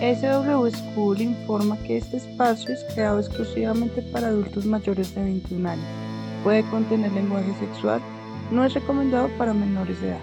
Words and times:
SW 0.00 0.70
School 0.70 1.20
informa 1.20 1.76
que 1.82 1.96
este 1.96 2.18
espacio 2.18 2.72
es 2.72 2.84
creado 2.94 3.18
exclusivamente 3.18 4.00
para 4.12 4.28
adultos 4.28 4.64
mayores 4.64 5.12
de 5.12 5.24
21 5.24 5.70
años. 5.70 5.84
Puede 6.44 6.62
contener 6.70 7.10
lenguaje 7.10 7.52
sexual, 7.58 8.00
no 8.52 8.64
es 8.64 8.74
recomendado 8.74 9.28
para 9.36 9.52
menores 9.52 10.00
de 10.00 10.10
edad. 10.10 10.20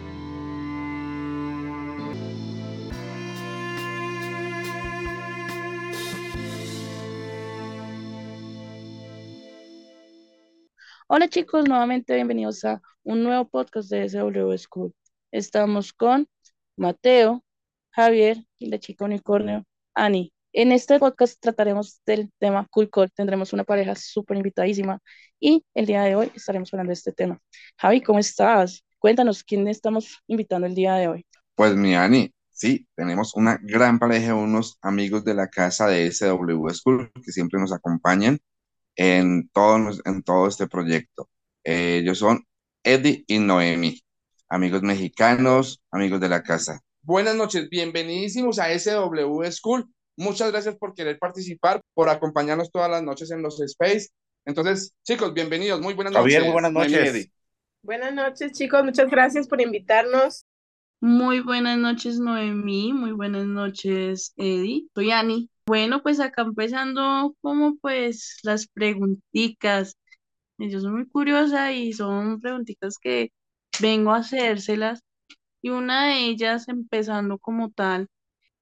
Hola 11.07 11.27
chicos, 11.27 11.67
nuevamente 11.67 12.15
bienvenidos 12.15 12.63
a 12.63 12.81
un 13.03 13.23
nuevo 13.23 13.45
podcast 13.49 13.89
de 13.89 14.07
SW 14.07 14.57
School. 14.57 14.93
Estamos 15.31 15.91
con 15.91 16.29
Mateo, 16.77 17.44
Javier 17.95 18.43
y 18.59 18.67
la 18.67 18.77
chica 18.77 19.05
unicornio, 19.05 19.63
Ani. 19.93 20.33
En 20.51 20.73
este 20.73 20.99
podcast 20.99 21.39
trataremos 21.39 22.01
del 22.05 22.29
tema 22.39 22.67
Cool 22.69 22.89
Call. 22.89 23.09
Tendremos 23.11 23.53
una 23.53 23.63
pareja 23.63 23.95
súper 23.95 24.35
invitadísima 24.35 24.99
y 25.39 25.65
el 25.73 25.85
día 25.85 26.03
de 26.03 26.15
hoy 26.15 26.29
estaremos 26.35 26.73
hablando 26.73 26.89
de 26.89 26.95
este 26.95 27.13
tema. 27.13 27.39
Javi, 27.77 28.01
¿cómo 28.01 28.19
estás? 28.19 28.83
Cuéntanos, 28.99 29.45
¿quién 29.45 29.65
estamos 29.69 30.21
invitando 30.27 30.67
el 30.67 30.75
día 30.75 30.95
de 30.95 31.07
hoy? 31.07 31.25
Pues 31.55 31.73
mi 31.75 31.95
Ani, 31.95 32.33
sí, 32.51 32.85
tenemos 32.95 33.33
una 33.33 33.57
gran 33.61 33.97
pareja, 33.97 34.35
unos 34.35 34.77
amigos 34.81 35.23
de 35.23 35.33
la 35.33 35.47
casa 35.47 35.87
de 35.87 36.11
SW 36.11 36.67
School 36.71 37.13
que 37.23 37.31
siempre 37.31 37.61
nos 37.61 37.71
acompañan 37.71 38.39
en 38.97 39.47
todo, 39.53 39.91
en 40.03 40.21
todo 40.21 40.49
este 40.49 40.67
proyecto. 40.67 41.29
Ellos 41.63 42.19
son 42.19 42.45
Eddie 42.83 43.23
y 43.25 43.39
Noemi, 43.39 44.01
amigos 44.49 44.81
mexicanos, 44.81 45.81
amigos 45.91 46.19
de 46.19 46.27
la 46.27 46.43
casa. 46.43 46.81
Buenas 47.05 47.35
noches, 47.35 47.69
bienvenidísimos 47.69 48.57
a 48.57 48.73
SW 48.79 49.43
School. 49.51 49.87
Muchas 50.17 50.51
gracias 50.51 50.75
por 50.75 50.95
querer 50.95 51.19
participar, 51.19 51.79
por 51.93 52.09
acompañarnos 52.09 52.71
todas 52.71 52.89
las 52.89 53.03
noches 53.03 53.29
en 53.29 53.43
los 53.43 53.61
Space. 53.61 54.07
Entonces, 54.43 54.91
chicos, 55.03 55.31
bienvenidos. 55.31 55.79
Muy 55.81 55.93
buenas 55.93 56.15
Javier, 56.15 56.39
noches. 56.39 56.45
muy 56.45 56.53
buenas 56.53 56.71
noches. 56.71 57.29
Buenas 57.83 58.11
noches, 58.11 58.53
chicos. 58.53 58.83
Muchas 58.83 59.07
gracias 59.11 59.47
por 59.47 59.61
invitarnos. 59.61 60.45
Muy 60.99 61.41
buenas 61.41 61.77
noches, 61.77 62.19
Noemí. 62.19 62.91
Muy 62.91 63.11
buenas 63.11 63.45
noches, 63.45 64.33
Eddie. 64.35 64.87
Soy 64.95 65.11
Ani. 65.11 65.51
Bueno, 65.67 66.01
pues 66.01 66.19
acá 66.19 66.41
empezando 66.41 67.35
como 67.39 67.75
pues 67.77 68.39
las 68.41 68.65
preguntitas. 68.65 69.95
Yo 70.57 70.79
soy 70.79 70.91
muy 70.91 71.07
curiosa 71.07 71.71
y 71.71 71.93
son 71.93 72.41
preguntitas 72.41 72.97
que 72.97 73.31
vengo 73.79 74.09
a 74.09 74.17
hacérselas 74.17 75.04
y 75.65 75.71
una 75.71 76.05
de 76.09 76.25
ellas, 76.27 76.67
empezando 76.67 77.39
como 77.39 77.71
tal, 77.71 78.07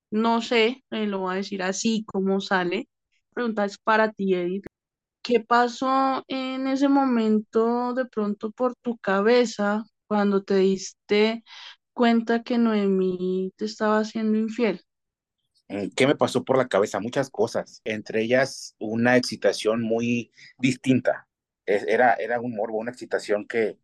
no 0.10 0.42
sé, 0.42 0.86
eh, 0.90 1.06
lo 1.06 1.20
voy 1.20 1.34
a 1.34 1.38
decir 1.38 1.62
así 1.62 2.06
como 2.06 2.40
sale. 2.40 2.88
Pregunta 3.34 3.66
es 3.66 3.78
para 3.78 4.14
ti, 4.14 4.34
Edith. 4.34 4.66
¿Qué 5.22 5.42
pasó 5.42 6.24
en 6.30 6.66
ese 6.68 6.88
momento 6.88 7.94
de 7.94 8.06
pronto 8.06 8.52
por 8.52 8.76
tu 8.82 8.98
cabeza 9.00 9.84
cuando 10.08 10.46
te 10.46 10.56
diste 10.56 11.44
cuenta 11.92 12.42
que 12.42 12.58
Noemí 12.58 13.52
te 13.58 13.66
estaba 13.66 14.00
haciendo 14.00 14.38
infiel? 14.38 14.80
Mm, 15.68 15.90
¿Qué 15.98 16.08
me 16.08 16.16
pasó 16.16 16.46
por 16.46 16.58
la 16.58 16.70
cabeza? 16.70 17.02
Muchas 17.02 17.30
cosas, 17.30 17.82
entre 17.84 18.22
ellas 18.22 18.76
una 18.80 19.18
excitación 19.18 19.82
muy 19.82 20.32
distinta. 20.58 21.28
Era, 21.66 22.14
era 22.14 22.40
un 22.40 22.56
morbo, 22.56 22.78
una 22.78 22.92
excitación 22.92 23.46
que, 23.46 23.78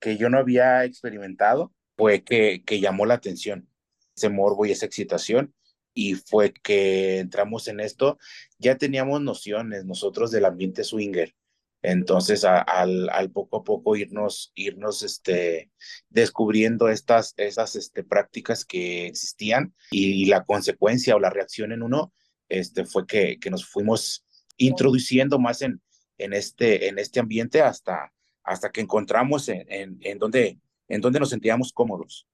que 0.00 0.18
yo 0.18 0.28
no 0.28 0.36
había 0.36 0.84
experimentado 0.84 1.72
fue 1.98 2.22
que, 2.22 2.62
que 2.64 2.78
llamó 2.78 3.04
la 3.06 3.14
atención, 3.14 3.68
ese 4.16 4.28
morbo 4.30 4.64
y 4.64 4.70
esa 4.70 4.86
excitación, 4.86 5.52
y 5.92 6.14
fue 6.14 6.52
que 6.52 7.18
entramos 7.18 7.66
en 7.66 7.80
esto, 7.80 8.18
ya 8.58 8.78
teníamos 8.78 9.20
nociones 9.20 9.84
nosotros 9.84 10.30
del 10.30 10.44
ambiente 10.44 10.84
swinger, 10.84 11.34
entonces 11.82 12.44
al, 12.44 13.08
al 13.08 13.30
poco 13.32 13.58
a 13.58 13.64
poco 13.64 13.96
irnos, 13.96 14.52
irnos 14.54 15.02
este, 15.02 15.72
descubriendo 16.08 16.88
estas, 16.88 17.34
estas 17.36 17.74
este, 17.74 18.04
prácticas 18.04 18.64
que 18.64 19.08
existían 19.08 19.74
y, 19.90 20.26
la 20.26 20.44
consecuencia 20.44 21.16
o 21.16 21.20
la 21.20 21.30
reacción 21.30 21.72
en 21.72 21.82
uno 21.82 22.12
este, 22.48 22.84
fue 22.84 23.06
que, 23.06 23.38
que 23.40 23.50
nos 23.50 23.66
fuimos 23.66 24.24
introduciendo 24.56 25.40
más 25.40 25.62
en, 25.62 25.80
en, 26.18 26.32
este, 26.32 26.88
en 26.88 26.98
este 27.00 27.18
ambiente 27.18 27.60
hasta, 27.60 28.12
hasta 28.44 28.70
que 28.70 28.80
encontramos 28.80 29.48
en, 29.48 29.66
en, 29.68 29.98
en 30.02 30.18
donde 30.18 30.58
en 30.88 31.00
donde 31.00 31.20
nos 31.20 31.30
sentíamos 31.30 31.72
cómodos. 31.72 32.26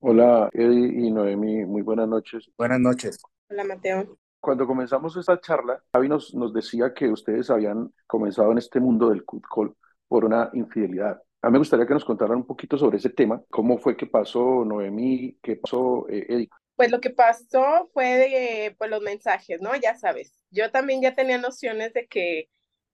Hola, 0.00 0.48
Eddie 0.52 1.06
y 1.06 1.10
Noemi, 1.10 1.64
muy 1.64 1.82
buenas 1.82 2.08
noches. 2.08 2.48
Buenas 2.56 2.78
noches. 2.78 3.18
Hola, 3.50 3.64
Mateo. 3.64 4.18
Cuando 4.40 4.66
comenzamos 4.66 5.16
esta 5.16 5.40
charla, 5.40 5.82
Javi 5.92 6.08
nos, 6.08 6.34
nos 6.34 6.54
decía 6.54 6.94
que 6.94 7.08
ustedes 7.08 7.50
habían 7.50 7.92
comenzado 8.06 8.52
en 8.52 8.58
este 8.58 8.78
mundo 8.78 9.10
del 9.10 9.24
cut 9.24 9.44
call 9.52 9.74
por 10.06 10.24
una 10.24 10.50
infidelidad. 10.52 11.20
A 11.42 11.48
mí 11.48 11.52
me 11.52 11.58
gustaría 11.58 11.86
que 11.86 11.94
nos 11.94 12.04
contaran 12.04 12.36
un 12.36 12.46
poquito 12.46 12.78
sobre 12.78 12.98
ese 12.98 13.10
tema. 13.10 13.42
¿Cómo 13.50 13.78
fue 13.78 13.96
que 13.96 14.06
pasó 14.06 14.64
Noemi? 14.64 15.38
¿Qué 15.42 15.56
pasó 15.56 16.08
eh, 16.08 16.26
Eddie? 16.28 16.48
Pues 16.76 16.90
lo 16.92 17.00
que 17.00 17.10
pasó 17.10 17.88
fue 17.92 18.06
de 18.06 18.76
pues, 18.78 18.90
los 18.90 19.02
mensajes, 19.02 19.60
¿no? 19.60 19.74
Ya 19.74 19.96
sabes. 19.96 20.44
Yo 20.50 20.70
también 20.70 21.02
ya 21.02 21.16
tenía 21.16 21.38
nociones 21.38 21.92
de 21.92 22.06
que 22.06 22.48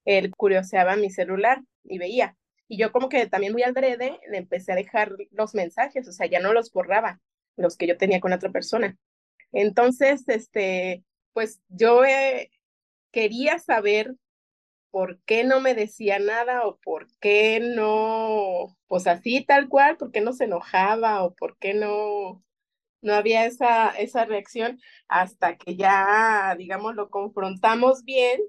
él 0.06 0.30
curioseaba 0.34 0.96
mi 0.96 1.10
celular 1.10 1.62
y 1.84 1.98
veía. 1.98 2.36
Y 2.68 2.78
yo 2.78 2.92
como 2.92 3.08
que 3.08 3.26
también 3.26 3.52
muy 3.52 3.62
adrede 3.62 4.20
le 4.30 4.38
empecé 4.38 4.72
a 4.72 4.76
dejar 4.76 5.12
los 5.30 5.54
mensajes, 5.54 6.08
o 6.08 6.12
sea, 6.12 6.26
ya 6.26 6.40
no 6.40 6.52
los 6.52 6.72
borraba, 6.72 7.20
los 7.56 7.76
que 7.76 7.86
yo 7.86 7.96
tenía 7.96 8.20
con 8.20 8.32
otra 8.32 8.50
persona. 8.50 8.96
Entonces, 9.52 10.28
este, 10.28 11.04
pues 11.32 11.60
yo 11.68 12.04
eh, 12.04 12.50
quería 13.12 13.58
saber 13.58 14.14
por 14.90 15.20
qué 15.22 15.44
no 15.44 15.60
me 15.60 15.74
decía 15.74 16.18
nada 16.20 16.66
o 16.66 16.78
por 16.78 17.08
qué 17.20 17.60
no, 17.60 18.76
pues 18.86 19.06
así 19.08 19.44
tal 19.44 19.68
cual, 19.68 19.96
por 19.96 20.12
qué 20.12 20.20
no 20.20 20.32
se 20.32 20.44
enojaba 20.44 21.24
o 21.24 21.34
por 21.34 21.58
qué 21.58 21.74
no, 21.74 22.44
no 23.02 23.14
había 23.14 23.44
esa, 23.46 23.90
esa 23.90 24.24
reacción 24.24 24.80
hasta 25.08 25.56
que 25.56 25.76
ya, 25.76 26.54
digamos, 26.58 26.94
lo 26.94 27.10
confrontamos 27.10 28.04
bien 28.04 28.40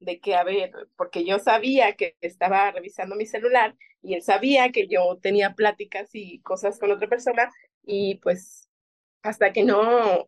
de 0.00 0.20
que, 0.20 0.34
a 0.34 0.44
ver, 0.44 0.72
porque 0.96 1.24
yo 1.24 1.38
sabía 1.38 1.94
que 1.96 2.16
estaba 2.20 2.70
revisando 2.70 3.16
mi 3.16 3.26
celular 3.26 3.76
y 4.02 4.14
él 4.14 4.22
sabía 4.22 4.70
que 4.70 4.86
yo 4.88 5.18
tenía 5.22 5.54
pláticas 5.54 6.10
y 6.12 6.40
cosas 6.40 6.78
con 6.78 6.90
otra 6.90 7.08
persona 7.08 7.50
y 7.82 8.16
pues 8.16 8.68
hasta 9.22 9.52
que 9.52 9.62
no, 9.62 10.26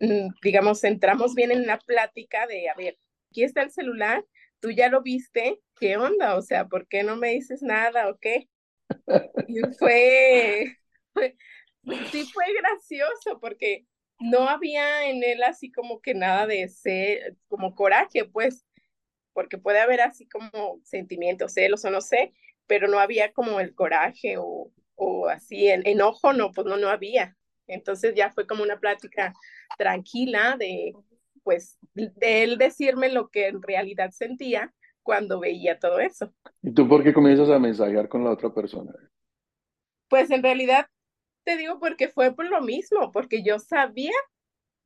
mm, 0.00 0.28
digamos, 0.42 0.84
entramos 0.84 1.34
bien 1.34 1.52
en 1.52 1.66
la 1.66 1.78
plática 1.78 2.46
de, 2.46 2.68
a 2.70 2.74
ver, 2.74 2.98
aquí 3.30 3.44
está 3.44 3.62
el 3.62 3.70
celular, 3.70 4.24
tú 4.60 4.70
ya 4.70 4.88
lo 4.88 5.02
viste, 5.02 5.60
¿qué 5.78 5.96
onda? 5.96 6.36
O 6.36 6.42
sea, 6.42 6.66
¿por 6.66 6.88
qué 6.88 7.02
no 7.02 7.16
me 7.16 7.30
dices 7.30 7.62
nada 7.62 8.08
o 8.08 8.18
qué? 8.18 8.48
Y 9.48 9.60
fue, 9.78 10.78
fue 11.12 11.36
sí 12.10 12.24
fue 12.32 12.44
gracioso 12.54 13.40
porque 13.40 13.86
no 14.18 14.48
había 14.48 15.08
en 15.08 15.24
él 15.24 15.42
así 15.42 15.70
como 15.72 16.00
que 16.00 16.14
nada 16.14 16.46
de 16.46 16.62
ese, 16.62 17.36
como 17.48 17.74
coraje, 17.74 18.24
pues 18.24 18.64
porque 19.32 19.58
puede 19.58 19.80
haber 19.80 20.00
así 20.00 20.28
como 20.28 20.80
sentimientos, 20.84 21.54
celos 21.54 21.84
o 21.84 21.90
no 21.90 22.00
sé, 22.00 22.32
pero 22.66 22.88
no 22.88 22.98
había 22.98 23.32
como 23.32 23.60
el 23.60 23.74
coraje 23.74 24.36
o, 24.38 24.70
o 24.94 25.28
así, 25.28 25.68
el 25.68 25.86
enojo, 25.86 26.32
no, 26.32 26.52
pues 26.52 26.66
no, 26.66 26.76
no 26.76 26.88
había. 26.88 27.36
Entonces 27.66 28.14
ya 28.14 28.30
fue 28.30 28.46
como 28.46 28.62
una 28.62 28.78
plática 28.78 29.32
tranquila 29.78 30.56
de, 30.58 30.92
pues, 31.42 31.78
de 31.94 32.42
él 32.42 32.58
decirme 32.58 33.08
lo 33.08 33.28
que 33.28 33.48
en 33.48 33.62
realidad 33.62 34.10
sentía 34.10 34.72
cuando 35.02 35.40
veía 35.40 35.78
todo 35.78 35.98
eso. 36.00 36.32
¿Y 36.62 36.72
tú 36.72 36.88
por 36.88 37.02
qué 37.02 37.12
comienzas 37.12 37.50
a 37.50 37.58
mensajear 37.58 38.08
con 38.08 38.24
la 38.24 38.30
otra 38.30 38.52
persona? 38.52 38.92
Pues 40.08 40.30
en 40.30 40.42
realidad 40.42 40.86
te 41.44 41.56
digo 41.56 41.78
porque 41.80 42.08
fue 42.08 42.34
por 42.34 42.48
lo 42.48 42.60
mismo, 42.60 43.10
porque 43.10 43.42
yo 43.42 43.58
sabía 43.58 44.12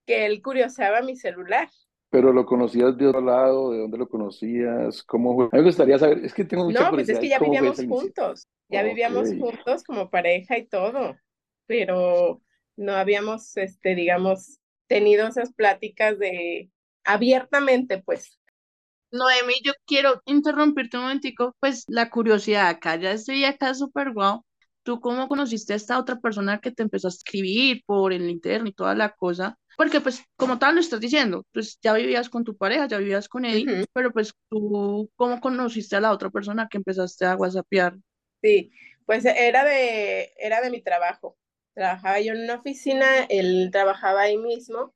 que 0.06 0.26
él 0.26 0.40
curioseaba 0.40 1.02
mi 1.02 1.16
celular. 1.16 1.68
Pero 2.10 2.32
lo 2.32 2.46
conocías 2.46 2.96
de 2.96 3.06
otro 3.08 3.20
lado, 3.20 3.72
¿de 3.72 3.80
dónde 3.80 3.98
lo 3.98 4.08
conocías? 4.08 5.02
¿Cómo 5.02 5.34
fue? 5.34 5.44
A 5.46 5.48
mí 5.52 5.58
me 5.58 5.62
gustaría 5.62 5.98
saber, 5.98 6.24
es 6.24 6.32
que 6.32 6.44
tengo 6.44 6.64
mucha 6.64 6.84
No, 6.84 6.90
pues 6.90 7.08
es 7.08 7.18
que 7.18 7.28
ya 7.28 7.38
vivíamos 7.38 7.84
juntos, 7.84 8.46
ya 8.68 8.82
vivíamos 8.82 9.28
juntos 9.38 9.82
como 9.84 10.08
pareja 10.08 10.56
y 10.56 10.66
todo, 10.66 11.16
pero 11.66 12.40
no 12.76 12.92
habíamos, 12.92 13.56
este, 13.56 13.94
digamos, 13.94 14.60
tenido 14.86 15.26
esas 15.26 15.52
pláticas 15.52 16.18
de 16.18 16.70
abiertamente, 17.04 18.02
pues. 18.02 18.38
Noemi, 19.10 19.54
yo 19.64 19.72
quiero 19.86 20.20
interrumpirte 20.26 20.96
un 20.96 21.04
momentico, 21.04 21.56
pues 21.60 21.84
la 21.88 22.10
curiosidad 22.10 22.68
acá, 22.68 22.96
ya 22.96 23.12
estoy 23.12 23.44
acá 23.44 23.74
súper 23.74 24.12
guau. 24.12 24.42
¿Tú 24.82 25.00
cómo 25.00 25.26
conociste 25.28 25.72
a 25.72 25.76
esta 25.76 25.98
otra 25.98 26.20
persona 26.20 26.60
que 26.60 26.70
te 26.70 26.82
empezó 26.82 27.08
a 27.08 27.10
escribir 27.10 27.82
por 27.86 28.12
el 28.12 28.28
interno 28.30 28.68
y 28.68 28.72
toda 28.72 28.94
la 28.94 29.10
cosa? 29.10 29.58
Porque 29.76 30.00
pues 30.00 30.24
como 30.36 30.58
tal 30.58 30.74
lo 30.74 30.80
estás 30.80 31.00
diciendo, 31.00 31.44
pues 31.52 31.78
ya 31.82 31.92
vivías 31.94 32.28
con 32.30 32.44
tu 32.44 32.56
pareja, 32.56 32.88
ya 32.88 32.98
vivías 32.98 33.28
con 33.28 33.44
Eddie, 33.44 33.86
pero 33.92 34.12
pues 34.12 34.32
tú, 34.48 35.10
¿cómo 35.16 35.40
conociste 35.40 35.96
a 35.96 36.00
la 36.00 36.12
otra 36.12 36.30
persona 36.30 36.68
que 36.70 36.78
empezaste 36.78 37.26
a 37.26 37.36
whatsappear? 37.36 37.96
Sí, 38.42 38.70
pues 39.06 39.24
era 39.24 39.64
de, 39.64 40.32
era 40.38 40.60
de 40.60 40.70
mi 40.70 40.82
trabajo. 40.82 41.36
Trabajaba 41.74 42.20
yo 42.20 42.32
en 42.32 42.44
una 42.44 42.54
oficina, 42.54 43.06
él 43.28 43.70
trabajaba 43.72 44.22
ahí 44.22 44.38
mismo 44.38 44.94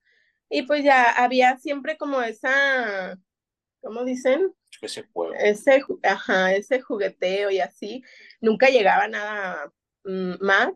Y 0.51 0.65
pues 0.65 0.85
ya 0.85 1.11
había 1.13 1.59
siempre 1.59 1.99
como 1.99 2.23
esa, 2.23 3.19
¿cómo 3.83 4.05
dicen? 4.05 4.55
Ese 4.83 5.05
juego. 5.13 5.35
Ese, 5.35 5.83
ajá, 6.05 6.55
ese 6.55 6.81
jugueteo 6.83 7.51
y 7.51 7.61
así. 7.61 8.05
Nunca 8.41 8.69
llegaba 8.69 9.09
nada 9.09 9.73
mm, 10.05 10.35
más, 10.45 10.73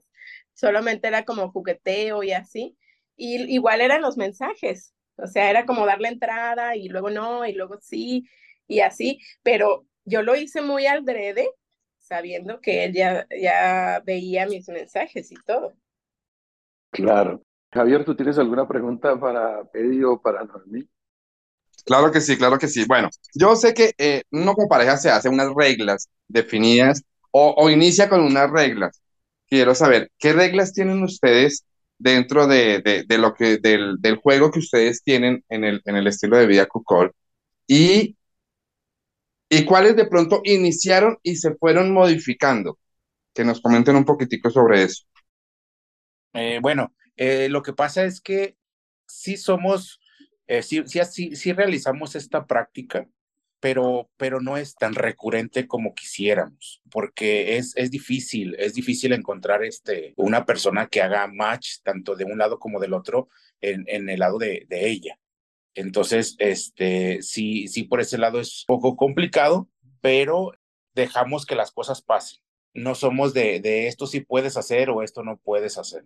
solamente 0.55 1.09
era 1.09 1.25
como 1.25 1.51
jugueteo 1.53 2.23
y 2.23 2.33
así. 2.33 2.79
Y 3.17 3.55
igual 3.55 3.81
eran 3.81 4.03
los 4.03 4.17
mensajes, 4.17 4.95
o 5.17 5.27
sea, 5.27 5.51
era 5.51 5.67
como 5.67 5.87
darle 5.87 6.09
entrada 6.09 6.77
y 6.77 6.89
luego 6.89 7.11
no, 7.11 7.47
y 7.47 7.53
luego 7.53 7.79
sí, 7.81 8.29
y 8.67 8.81
así, 8.81 9.21
pero 9.43 9.87
yo 10.05 10.23
lo 10.23 10.37
hice 10.37 10.63
muy 10.63 10.87
al 10.87 11.05
drede, 11.05 11.49
sabiendo 11.99 12.61
que 12.61 12.85
él 12.85 12.93
ya, 12.95 13.27
ya 13.31 14.03
veía 14.05 14.47
mis 14.47 14.69
mensajes 14.69 15.31
y 15.33 15.37
todo. 15.47 15.75
Claro. 16.91 17.43
Javier, 17.73 18.05
¿tú 18.05 18.15
tienes 18.15 18.39
alguna 18.39 18.67
pregunta 18.69 19.19
para 19.19 19.69
Eddie 19.75 20.05
o 20.05 20.21
para 20.21 20.45
Noemí? 20.45 20.89
Claro 21.85 22.11
que 22.13 22.21
sí, 22.21 22.37
claro 22.39 22.59
que 22.59 22.69
sí. 22.69 22.85
Bueno, 22.87 23.11
yo 23.35 23.57
sé 23.57 23.75
que 23.75 23.93
eh, 23.99 24.23
uno 24.31 24.55
como 24.55 24.69
pareja 24.69 24.97
se 24.97 25.11
hace 25.11 25.29
unas 25.29 25.53
reglas 25.55 26.09
definidas 26.29 27.03
o, 27.31 27.55
o 27.57 27.69
inicia 27.71 28.09
con 28.09 28.21
unas 28.23 28.51
reglas. 28.51 29.03
Quiero 29.49 29.75
saber, 29.75 30.11
¿qué 30.19 30.33
reglas 30.33 30.73
tienen 30.73 31.03
ustedes 31.03 31.65
dentro 31.99 32.47
de, 32.47 33.05
de, 33.07 33.19
lo 33.19 33.35
que, 33.35 33.59
del, 33.59 33.97
del, 34.01 34.17
juego 34.17 34.51
que 34.51 34.59
ustedes 34.59 35.03
tienen 35.03 35.45
en 35.49 35.65
el, 35.65 35.81
en 35.85 35.97
el 35.97 36.07
estilo 36.07 36.37
de 36.37 36.47
vida 36.47 36.67
Cucol? 36.67 37.13
Y, 37.67 38.17
y 39.49 39.65
cuáles 39.65 39.97
de 39.97 40.07
pronto 40.07 40.41
iniciaron 40.45 41.19
y 41.23 41.37
se 41.37 41.55
fueron 41.55 41.93
modificando. 41.93 42.79
Que 43.33 43.45
nos 43.45 43.61
comenten 43.61 43.97
un 43.97 44.05
poquitico 44.05 44.51
sobre 44.51 44.85
eso. 44.85 45.05
Eh, 46.35 46.59
bueno, 46.61 46.95
eh, 47.17 47.49
lo 47.49 47.63
que 47.63 47.73
pasa 47.73 48.05
es 48.05 48.21
que 48.21 48.57
sí 49.07 49.37
somos, 49.37 50.01
eh, 50.47 50.63
sí, 50.63 50.83
sí, 50.87 51.37
sí, 51.37 51.53
realizamos 51.53 52.17
esta 52.17 52.47
práctica, 52.47 53.09
pero, 53.65 54.11
pero 54.19 54.43
no 54.43 54.59
es 54.59 54.75
tan 54.75 54.95
recurrente 54.95 55.67
como 55.67 55.95
quisiéramos, 55.95 56.83
porque 56.91 57.57
es, 57.57 57.75
es 57.79 57.91
difícil, 57.91 58.55
es 58.59 58.75
difícil 58.75 59.15
encontrar 59.15 59.65
este, 59.65 60.13
una 60.19 60.45
persona 60.45 60.89
que 60.89 61.01
haga 61.01 61.27
match 61.29 61.79
tanto 61.83 62.15
de 62.15 62.27
un 62.27 62.37
lado 62.37 62.59
como 62.59 62.79
del 62.79 62.93
otro 62.93 63.31
en, 63.63 63.85
en 63.87 64.11
el 64.11 64.21
lado 64.21 64.37
de, 64.37 64.67
de 64.69 64.91
ella. 64.91 65.19
Entonces, 65.75 66.37
este, 66.41 67.23
sí, 67.23 67.67
sí, 67.69 67.85
por 67.85 68.03
ese 68.03 68.19
lado 68.19 68.39
es 68.39 68.65
poco 68.67 68.97
complicado, 68.97 69.67
pero 70.03 70.53
dejamos 70.95 71.47
que 71.47 71.55
las 71.57 71.73
cosas 71.73 72.03
pasen. 72.03 72.41
No 72.75 72.95
somos 72.95 73.33
de, 73.33 73.61
de 73.61 73.87
esto 73.87 74.07
sí 74.07 74.21
puedes 74.21 74.59
hacer 74.59 74.91
o 74.91 75.03
esto 75.03 75.23
no 75.23 75.39
puedes 75.39 75.79
hacer. 75.79 76.05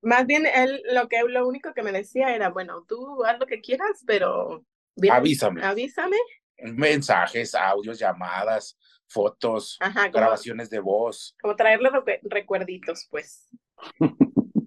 Más 0.00 0.26
bien, 0.26 0.46
él 0.46 0.80
lo 0.92 1.08
que 1.08 1.24
lo 1.24 1.48
único 1.48 1.74
que 1.74 1.82
me 1.82 1.90
decía 1.90 2.36
era, 2.36 2.50
bueno, 2.50 2.84
tú 2.86 3.24
haz 3.24 3.40
lo 3.40 3.46
que 3.46 3.60
quieras, 3.60 4.04
pero 4.06 4.64
bien, 4.94 5.12
avísame. 5.12 5.64
Avísame. 5.64 6.18
Mensajes, 6.58 7.54
audios, 7.54 7.98
llamadas, 7.98 8.78
fotos, 9.06 9.76
Ajá, 9.80 10.10
como, 10.10 10.12
grabaciones 10.12 10.70
de 10.70 10.80
voz. 10.80 11.34
Como 11.40 11.56
traerle 11.56 11.90
recuerditos, 12.22 13.06
pues. 13.10 13.48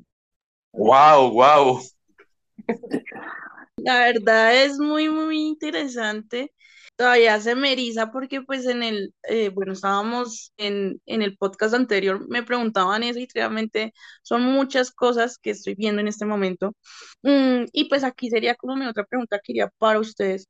wow, 0.72 1.32
wow. 1.32 1.82
La 3.78 4.00
verdad 4.00 4.64
es 4.64 4.78
muy, 4.80 5.10
muy 5.10 5.40
interesante 5.48 6.54
todavía 6.98 7.40
se 7.40 7.56
me 7.56 7.72
eriza 7.74 8.12
porque 8.12 8.42
pues 8.42 8.66
en 8.66 8.84
el, 8.84 9.14
eh, 9.24 9.50
bueno, 9.50 9.74
estábamos 9.74 10.52
en, 10.58 11.02
en 11.06 11.22
el 11.22 11.38
podcast 11.38 11.74
anterior, 11.76 12.28
me 12.28 12.44
preguntaban 12.44 13.04
eso 13.04 13.20
y 13.20 13.28
realmente 13.34 13.94
son 14.24 14.44
muchas 14.44 14.92
cosas 14.92 15.38
que 15.38 15.52
estoy 15.52 15.76
viendo 15.76 16.02
en 16.02 16.08
este 16.08 16.26
momento. 16.26 16.76
Mm, 17.24 17.66
y 17.72 17.86
pues 17.90 18.04
aquí 18.04 18.30
sería 18.30 18.56
como 18.56 18.76
mi 18.76 18.88
otra 18.88 19.06
pregunta 19.06 19.40
que 19.44 19.54
iría 19.54 19.70
para 19.78 20.00
ustedes. 20.00 20.48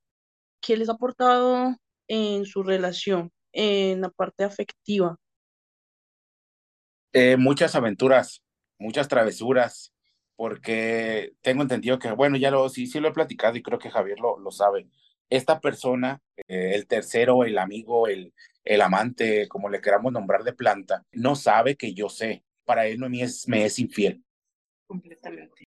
¿Qué 0.62 0.77
les 0.77 0.89
ha 0.89 0.94
aportado 0.94 1.75
en 2.07 2.45
su 2.45 2.63
relación, 2.63 3.31
en 3.51 4.01
la 4.01 4.09
parte 4.09 4.44
afectiva? 4.44 5.18
Eh, 7.13 7.38
muchas 7.38 7.75
aventuras, 7.75 8.44
muchas 8.77 9.07
travesuras, 9.07 9.94
porque 10.36 11.33
tengo 11.42 11.63
entendido 11.63 12.00
que, 12.00 12.12
bueno, 12.12 12.38
ya 12.38 12.51
lo, 12.51 12.69
sí, 12.69 12.88
sí 12.88 13.00
lo 13.00 13.07
he 13.07 13.13
platicado 13.13 13.57
y 13.57 13.63
creo 13.63 13.80
que 13.80 13.89
Javier 13.89 14.19
lo, 14.19 14.38
lo 14.39 14.51
sabe 14.51 14.88
esta 15.30 15.59
persona, 15.59 16.21
eh, 16.48 16.71
el 16.75 16.88
tercero, 16.88 17.44
el 17.44 17.57
amigo, 17.57 18.07
el, 18.07 18.33
el 18.63 18.81
amante, 18.81 19.48
como 19.48 19.69
le 19.69 19.81
queramos 19.81 20.12
nombrar 20.12 20.44
de 20.44 20.53
planta, 20.53 21.03
no 21.12 21.36
sabe 21.36 21.75
que 21.75 21.94
yo 21.94 22.10
sé. 22.10 22.44
Para 22.65 22.86
él 22.88 23.00
no 23.00 23.10
me 23.10 23.21
es, 23.21 23.48
me 23.48 23.65
es 23.65 23.80
infiel. 23.80 24.24
Completamente. 24.88 25.63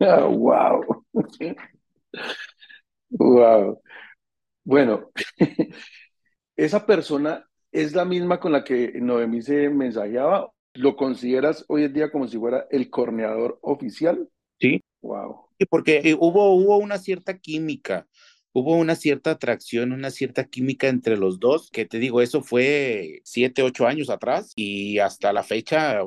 Oh, 0.00 0.28
wow. 0.30 1.04
wow. 3.10 3.80
Bueno, 4.64 5.10
esa 6.56 6.86
persona 6.86 7.48
es 7.70 7.94
la 7.94 8.04
misma 8.04 8.40
con 8.40 8.52
la 8.52 8.64
que 8.64 8.92
Noemí 9.00 9.42
se 9.42 9.68
mensajeaba. 9.68 10.50
¿Lo 10.74 10.96
consideras 10.96 11.64
hoy 11.68 11.84
en 11.84 11.92
día 11.92 12.10
como 12.10 12.26
si 12.26 12.38
fuera 12.38 12.66
el 12.70 12.90
corneador 12.90 13.58
oficial? 13.62 14.28
Sí. 14.58 14.80
Wow. 15.02 15.48
Sí, 15.58 15.66
porque 15.66 16.00
eh, 16.02 16.16
hubo, 16.18 16.54
hubo 16.54 16.78
una 16.78 16.98
cierta 16.98 17.38
química 17.38 18.08
hubo 18.54 18.76
una 18.76 18.94
cierta 18.94 19.32
atracción, 19.32 19.92
una 19.92 20.10
cierta 20.10 20.44
química 20.44 20.88
entre 20.88 21.16
los 21.16 21.40
dos, 21.40 21.70
que 21.70 21.86
te 21.86 21.98
digo, 21.98 22.22
eso 22.22 22.40
fue 22.40 23.20
siete, 23.24 23.62
ocho 23.62 23.86
años 23.86 24.10
atrás 24.10 24.52
y 24.54 25.00
hasta 25.00 25.32
la 25.32 25.42
fecha 25.42 25.98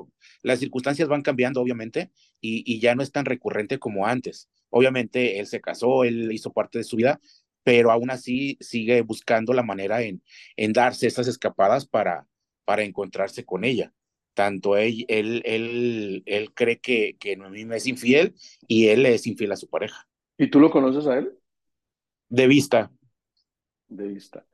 las 0.43 0.59
circunstancias 0.59 1.09
van 1.09 1.23
cambiando, 1.23 1.61
obviamente, 1.61 2.09
y, 2.39 2.63
y 2.65 2.79
ya 2.79 2.95
no 2.95 3.03
es 3.03 3.11
tan 3.11 3.25
recurrente 3.25 3.79
como 3.79 4.07
antes. 4.07 4.49
Obviamente 4.69 5.39
él 5.39 5.47
se 5.47 5.59
casó, 5.59 6.05
él 6.05 6.31
hizo 6.31 6.53
parte 6.53 6.77
de 6.77 6.85
su 6.85 6.95
vida, 6.95 7.19
pero 7.67 7.91
aún 7.91 8.09
así 8.09 8.57
sigue 8.61 9.01
buscando 9.01 9.51
la 9.51 9.61
manera 9.61 10.01
en, 10.01 10.23
en 10.55 10.71
darse 10.71 11.05
esas 11.05 11.27
escapadas 11.27 11.85
para, 11.85 12.25
para 12.63 12.83
encontrarse 12.83 13.43
con 13.43 13.65
ella. 13.65 13.91
Tanto 14.33 14.77
él, 14.77 15.03
él, 15.09 15.41
él, 15.43 16.23
él 16.25 16.53
cree 16.53 16.79
que, 16.79 17.17
que 17.19 17.35
Noemí 17.35 17.65
me 17.65 17.75
es 17.75 17.85
infiel 17.85 18.35
y 18.69 18.87
él 18.87 19.05
es 19.05 19.27
infiel 19.27 19.51
a 19.51 19.57
su 19.57 19.67
pareja. 19.67 20.07
¿Y 20.37 20.49
tú 20.49 20.61
lo 20.61 20.71
conoces 20.71 21.07
a 21.07 21.17
él? 21.17 21.29
De 22.29 22.47
vista. 22.47 22.89
De 23.89 24.07
vista. 24.07 24.45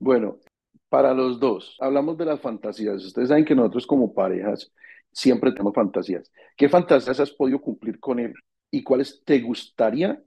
Bueno, 0.00 0.40
para 0.88 1.14
los 1.14 1.38
dos, 1.38 1.76
hablamos 1.78 2.18
de 2.18 2.24
las 2.24 2.40
fantasías. 2.40 3.04
Ustedes 3.04 3.28
saben 3.28 3.44
que 3.44 3.54
nosotros 3.54 3.86
como 3.86 4.12
parejas 4.12 4.72
siempre 5.12 5.52
tenemos 5.52 5.72
fantasías. 5.72 6.32
¿Qué 6.56 6.68
fantasías 6.68 7.20
has 7.20 7.30
podido 7.30 7.60
cumplir 7.60 8.00
con 8.00 8.18
él 8.18 8.34
y 8.72 8.82
cuáles 8.82 9.22
te 9.24 9.38
gustaría 9.38 10.20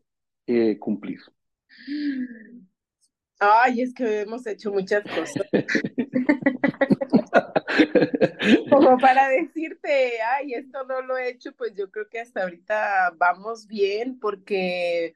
eh, 0.47 0.79
cumplir? 0.79 1.19
Ay, 3.39 3.81
es 3.81 3.93
que 3.93 4.21
hemos 4.21 4.45
hecho 4.45 4.71
muchas 4.71 5.03
cosas. 5.03 5.43
Como 8.69 8.97
para 8.97 9.29
decirte, 9.29 10.21
ay, 10.21 10.53
esto 10.53 10.83
no 10.85 11.01
lo 11.01 11.17
he 11.17 11.29
hecho, 11.29 11.53
pues 11.53 11.73
yo 11.75 11.89
creo 11.89 12.09
que 12.09 12.19
hasta 12.19 12.43
ahorita 12.43 13.13
vamos 13.17 13.67
bien 13.67 14.19
porque 14.19 15.13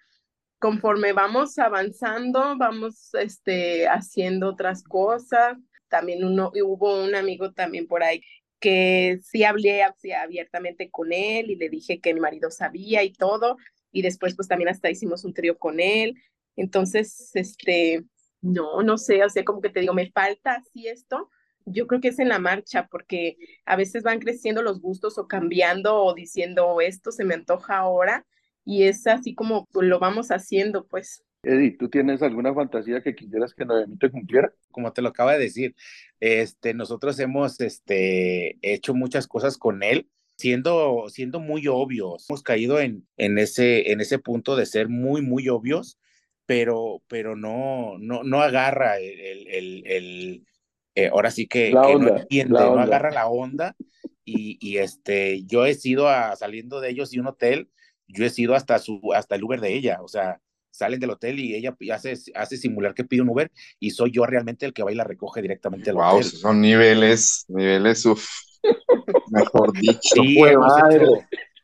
conforme 0.59 1.11
vamos 1.11 1.59
avanzando, 1.59 2.57
vamos 2.57 3.13
este, 3.15 3.87
haciendo 3.87 4.49
otras 4.49 4.83
cosas. 4.83 5.57
También 5.89 6.23
uno, 6.23 6.51
hubo 6.63 7.03
un 7.03 7.15
amigo 7.15 7.51
también 7.51 7.87
por 7.87 8.03
ahí 8.03 8.21
que 8.63 9.19
sí 9.21 9.43
hablé 9.43 9.83
así 9.83 10.13
abiertamente 10.13 10.89
con 10.89 11.11
él 11.11 11.51
y 11.51 11.57
le 11.57 11.67
dije 11.67 11.99
que 11.99 12.13
mi 12.13 12.21
marido 12.21 12.49
sabía 12.49 13.03
y 13.03 13.11
todo. 13.11 13.57
Y 13.91 14.03
después 14.03 14.37
pues 14.37 14.47
también 14.47 14.69
hasta 14.69 14.89
hicimos 14.89 15.25
un 15.25 15.33
trío 15.33 15.59
con 15.59 15.81
él. 15.81 16.15
Entonces, 16.55 17.31
este, 17.35 18.03
no, 18.41 18.83
no 18.83 18.97
sé, 18.97 19.23
o 19.23 19.29
sea, 19.29 19.43
como 19.43 19.61
que 19.61 19.69
te 19.69 19.79
digo, 19.79 19.93
me 19.93 20.11
falta 20.11 20.55
así 20.55 20.87
esto. 20.87 21.29
Yo 21.65 21.87
creo 21.87 22.01
que 22.01 22.09
es 22.09 22.19
en 22.19 22.29
la 22.29 22.39
marcha, 22.39 22.87
porque 22.91 23.37
a 23.65 23.75
veces 23.75 24.03
van 24.03 24.19
creciendo 24.19 24.61
los 24.61 24.81
gustos 24.81 25.17
o 25.17 25.27
cambiando 25.27 25.95
o 25.95 26.13
diciendo 26.13 26.81
esto 26.81 27.11
se 27.11 27.23
me 27.23 27.35
antoja 27.35 27.77
ahora 27.77 28.25
y 28.65 28.83
es 28.83 29.07
así 29.07 29.33
como 29.33 29.67
lo 29.73 29.99
vamos 29.99 30.29
haciendo, 30.29 30.85
pues. 30.87 31.23
Eddie, 31.43 31.77
¿tú 31.77 31.89
tienes 31.89 32.21
alguna 32.21 32.53
fantasía 32.53 33.01
que 33.01 33.15
quisieras 33.15 33.53
que 33.53 33.65
Noemí 33.65 33.97
te 33.97 34.09
cumpliera? 34.09 34.53
Como 34.71 34.93
te 34.93 35.01
lo 35.01 35.09
acaba 35.09 35.33
de 35.33 35.39
decir, 35.39 35.75
este, 36.19 36.73
nosotros 36.73 37.19
hemos 37.19 37.59
este, 37.59 38.57
hecho 38.61 38.93
muchas 38.93 39.27
cosas 39.27 39.57
con 39.57 39.83
él, 39.83 40.09
siendo, 40.37 41.05
siendo 41.09 41.41
muy 41.41 41.67
obvios. 41.67 42.25
Hemos 42.29 42.43
caído 42.43 42.79
en, 42.79 43.05
en, 43.17 43.37
ese, 43.37 43.91
en 43.91 43.99
ese 43.99 44.19
punto 44.19 44.55
de 44.55 44.65
ser 44.65 44.87
muy, 44.87 45.21
muy 45.21 45.49
obvios, 45.49 45.99
pero, 46.45 47.01
pero 47.07 47.35
no, 47.35 47.97
no, 47.99 48.23
no 48.23 48.41
agarra 48.41 48.99
el, 48.99 49.47
el, 49.47 49.87
el, 49.87 50.45
eh, 50.95 51.07
ahora 51.07 51.31
sí 51.31 51.47
que, 51.47 51.71
la 51.71 51.81
que 51.81 51.95
onda, 51.95 52.11
no 52.11 52.17
entiende, 52.19 52.53
no 52.53 52.79
agarra 52.79 53.11
la 53.11 53.27
onda. 53.27 53.75
Y, 54.25 54.57
y 54.61 54.77
este, 54.77 55.43
yo 55.43 55.65
he 55.65 55.73
sido 55.73 56.07
a, 56.07 56.35
saliendo 56.35 56.79
de 56.79 56.89
ellos 56.89 57.13
y 57.13 57.19
un 57.19 57.27
hotel 57.27 57.69
yo 58.07 58.25
he 58.25 58.29
sido 58.29 58.55
hasta, 58.55 58.79
su, 58.79 59.01
hasta 59.13 59.35
el 59.35 59.43
Uber 59.43 59.59
de 59.59 59.73
ella, 59.73 59.99
o 60.01 60.07
sea, 60.07 60.39
salen 60.71 60.99
del 60.99 61.11
hotel 61.11 61.39
y 61.39 61.55
ella 61.55 61.75
hace, 61.91 62.15
hace 62.35 62.57
simular 62.57 62.93
que 62.93 63.03
pide 63.03 63.21
un 63.21 63.29
Uber 63.29 63.51
y 63.79 63.91
soy 63.91 64.11
yo 64.11 64.25
realmente 64.25 64.65
el 64.65 64.73
que 64.73 64.83
va 64.83 64.91
y 64.91 64.95
la 64.95 65.03
recoge 65.03 65.41
directamente 65.41 65.89
al 65.89 65.97
wow, 65.97 66.15
hotel. 66.15 66.23
son 66.23 66.61
niveles, 66.61 67.45
niveles, 67.47 68.05
uff, 68.05 68.27
mejor 69.31 69.73
dicho. 69.79 69.99
Sí, 70.01 70.39
hemos 70.39 70.73
hecho, 70.91 71.05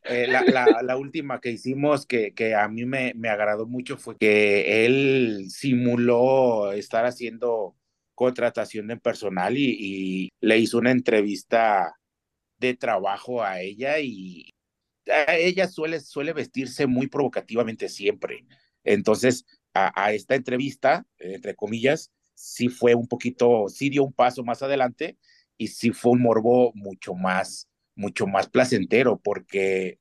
Eh, 0.09 0.27
la, 0.27 0.43
la, 0.43 0.81
la, 0.81 0.97
última 0.97 1.39
que 1.39 1.51
hicimos 1.51 2.05
que, 2.05 2.33
que 2.33 2.55
a 2.55 2.67
mí 2.67 2.85
me, 2.85 3.13
me, 3.15 3.29
agradó 3.29 3.67
mucho 3.67 3.97
fue 3.97 4.17
que 4.17 4.85
él 4.85 5.47
simuló 5.49 6.71
estar 6.71 7.05
haciendo 7.05 7.75
contratación 8.15 8.87
de 8.87 8.97
personal 8.97 9.55
y, 9.57 9.77
y 9.79 10.29
le 10.41 10.57
hizo 10.57 10.79
una 10.79 10.91
entrevista 10.91 11.95
de 12.57 12.75
trabajo 12.75 13.43
a 13.43 13.61
ella 13.61 13.99
y 13.99 14.49
ella 15.27 15.67
suele, 15.67 15.99
suele 15.99 16.33
vestirse 16.33 16.87
muy 16.87 17.07
provocativamente 17.07 17.87
siempre. 17.87 18.45
Entonces, 18.83 19.45
a, 19.73 19.91
a, 19.95 20.13
esta 20.13 20.35
entrevista, 20.35 21.05
entre 21.19 21.55
comillas, 21.55 22.11
sí 22.33 22.67
fue 22.67 22.95
un 22.95 23.07
poquito, 23.07 23.67
sí 23.69 23.89
dio 23.89 24.03
un 24.03 24.13
paso 24.13 24.43
más 24.43 24.63
adelante 24.63 25.17
y 25.57 25.67
sí 25.67 25.91
fue 25.91 26.13
un 26.13 26.21
morbo 26.21 26.71
mucho 26.73 27.13
más 27.13 27.69
mucho 27.99 28.25
más 28.27 28.49
placentero, 28.49 29.19
porque 29.21 29.98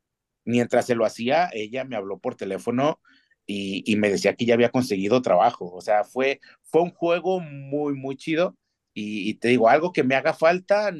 mientras 0.48 0.86
se 0.86 0.94
lo 0.94 1.04
hacía, 1.04 1.50
ella 1.52 1.84
me 1.84 1.94
habló 1.94 2.18
por 2.18 2.34
teléfono 2.34 3.00
y, 3.46 3.96
me 3.96 4.10
decía 4.10 4.34
que 4.34 4.46
ya 4.46 4.54
había 4.54 4.70
conseguido 4.70 5.22
trabajo. 5.22 5.70
O 5.74 5.80
sea, 5.80 6.04
fue, 6.04 6.40
fue 6.62 6.82
un 6.82 6.90
juego 6.90 7.40
muy, 7.40 7.94
muy 7.94 8.16
chido. 8.16 8.56
Y, 8.94 9.28
y 9.28 9.34
te 9.34 9.48
digo, 9.48 9.68
algo 9.68 9.92
que 9.92 10.04
me 10.04 10.14
haga 10.14 10.34
falta, 10.34 10.92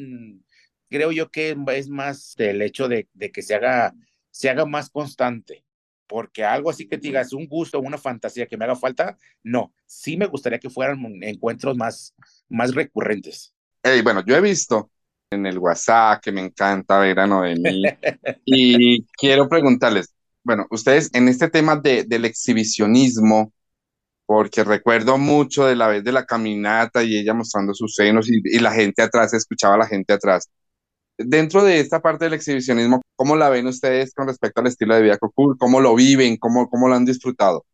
creo 0.88 1.12
yo 1.12 1.30
que 1.30 1.56
es 1.74 1.88
más 1.88 2.34
el 2.38 2.62
hecho 2.62 2.88
de, 2.88 3.08
de 3.14 3.32
que 3.32 3.42
se 3.42 3.54
haga, 3.54 3.94
se 4.30 4.50
haga 4.50 4.66
más 4.66 4.90
constante 4.90 5.64
porque 6.06 6.42
algo 6.42 6.70
así 6.70 6.88
que 6.88 6.96
te 6.96 7.08
digas 7.08 7.34
un 7.34 7.46
gusto, 7.46 7.78
una 7.80 7.98
fantasía 7.98 8.46
que 8.46 8.56
me 8.56 8.64
haga 8.64 8.74
falta, 8.74 9.18
no, 9.42 9.74
sí 9.84 10.16
me 10.16 10.24
gustaría 10.24 10.58
que 10.58 10.70
fueran 10.70 10.98
encuentros 11.22 11.76
más, 11.76 12.14
más 12.48 12.74
recurrentes. 12.74 13.52
Hey, 13.82 14.00
bueno, 14.02 14.24
yo 14.24 14.34
he 14.34 14.40
visto 14.40 14.90
en 15.30 15.46
el 15.46 15.58
WhatsApp, 15.58 16.22
que 16.22 16.32
me 16.32 16.40
encanta 16.40 16.98
ver 16.98 17.20
a 17.20 17.26
Noemí. 17.26 17.82
y 18.44 19.04
quiero 19.06 19.48
preguntarles, 19.48 20.14
bueno, 20.42 20.66
ustedes 20.70 21.10
en 21.12 21.28
este 21.28 21.48
tema 21.48 21.76
de, 21.76 22.04
del 22.04 22.24
exhibicionismo, 22.24 23.52
porque 24.26 24.64
recuerdo 24.64 25.18
mucho 25.18 25.66
de 25.66 25.76
la 25.76 25.88
vez 25.88 26.04
de 26.04 26.12
la 26.12 26.26
caminata 26.26 27.02
y 27.02 27.16
ella 27.16 27.34
mostrando 27.34 27.74
sus 27.74 27.94
senos 27.94 28.28
y, 28.30 28.40
y 28.44 28.58
la 28.58 28.72
gente 28.72 29.02
atrás, 29.02 29.32
escuchaba 29.34 29.74
a 29.74 29.78
la 29.78 29.86
gente 29.86 30.12
atrás. 30.12 30.48
Dentro 31.16 31.64
de 31.64 31.80
esta 31.80 32.00
parte 32.00 32.26
del 32.26 32.34
exhibicionismo, 32.34 33.02
¿cómo 33.16 33.36
la 33.36 33.48
ven 33.48 33.66
ustedes 33.66 34.14
con 34.14 34.28
respecto 34.28 34.60
al 34.60 34.68
estilo 34.68 34.94
de 34.94 35.02
vida 35.02 35.18
Cool? 35.18 35.56
¿Cómo 35.58 35.80
lo 35.80 35.94
viven? 35.94 36.36
¿Cómo, 36.36 36.68
cómo 36.68 36.88
lo 36.88 36.94
han 36.94 37.04
disfrutado? 37.04 37.66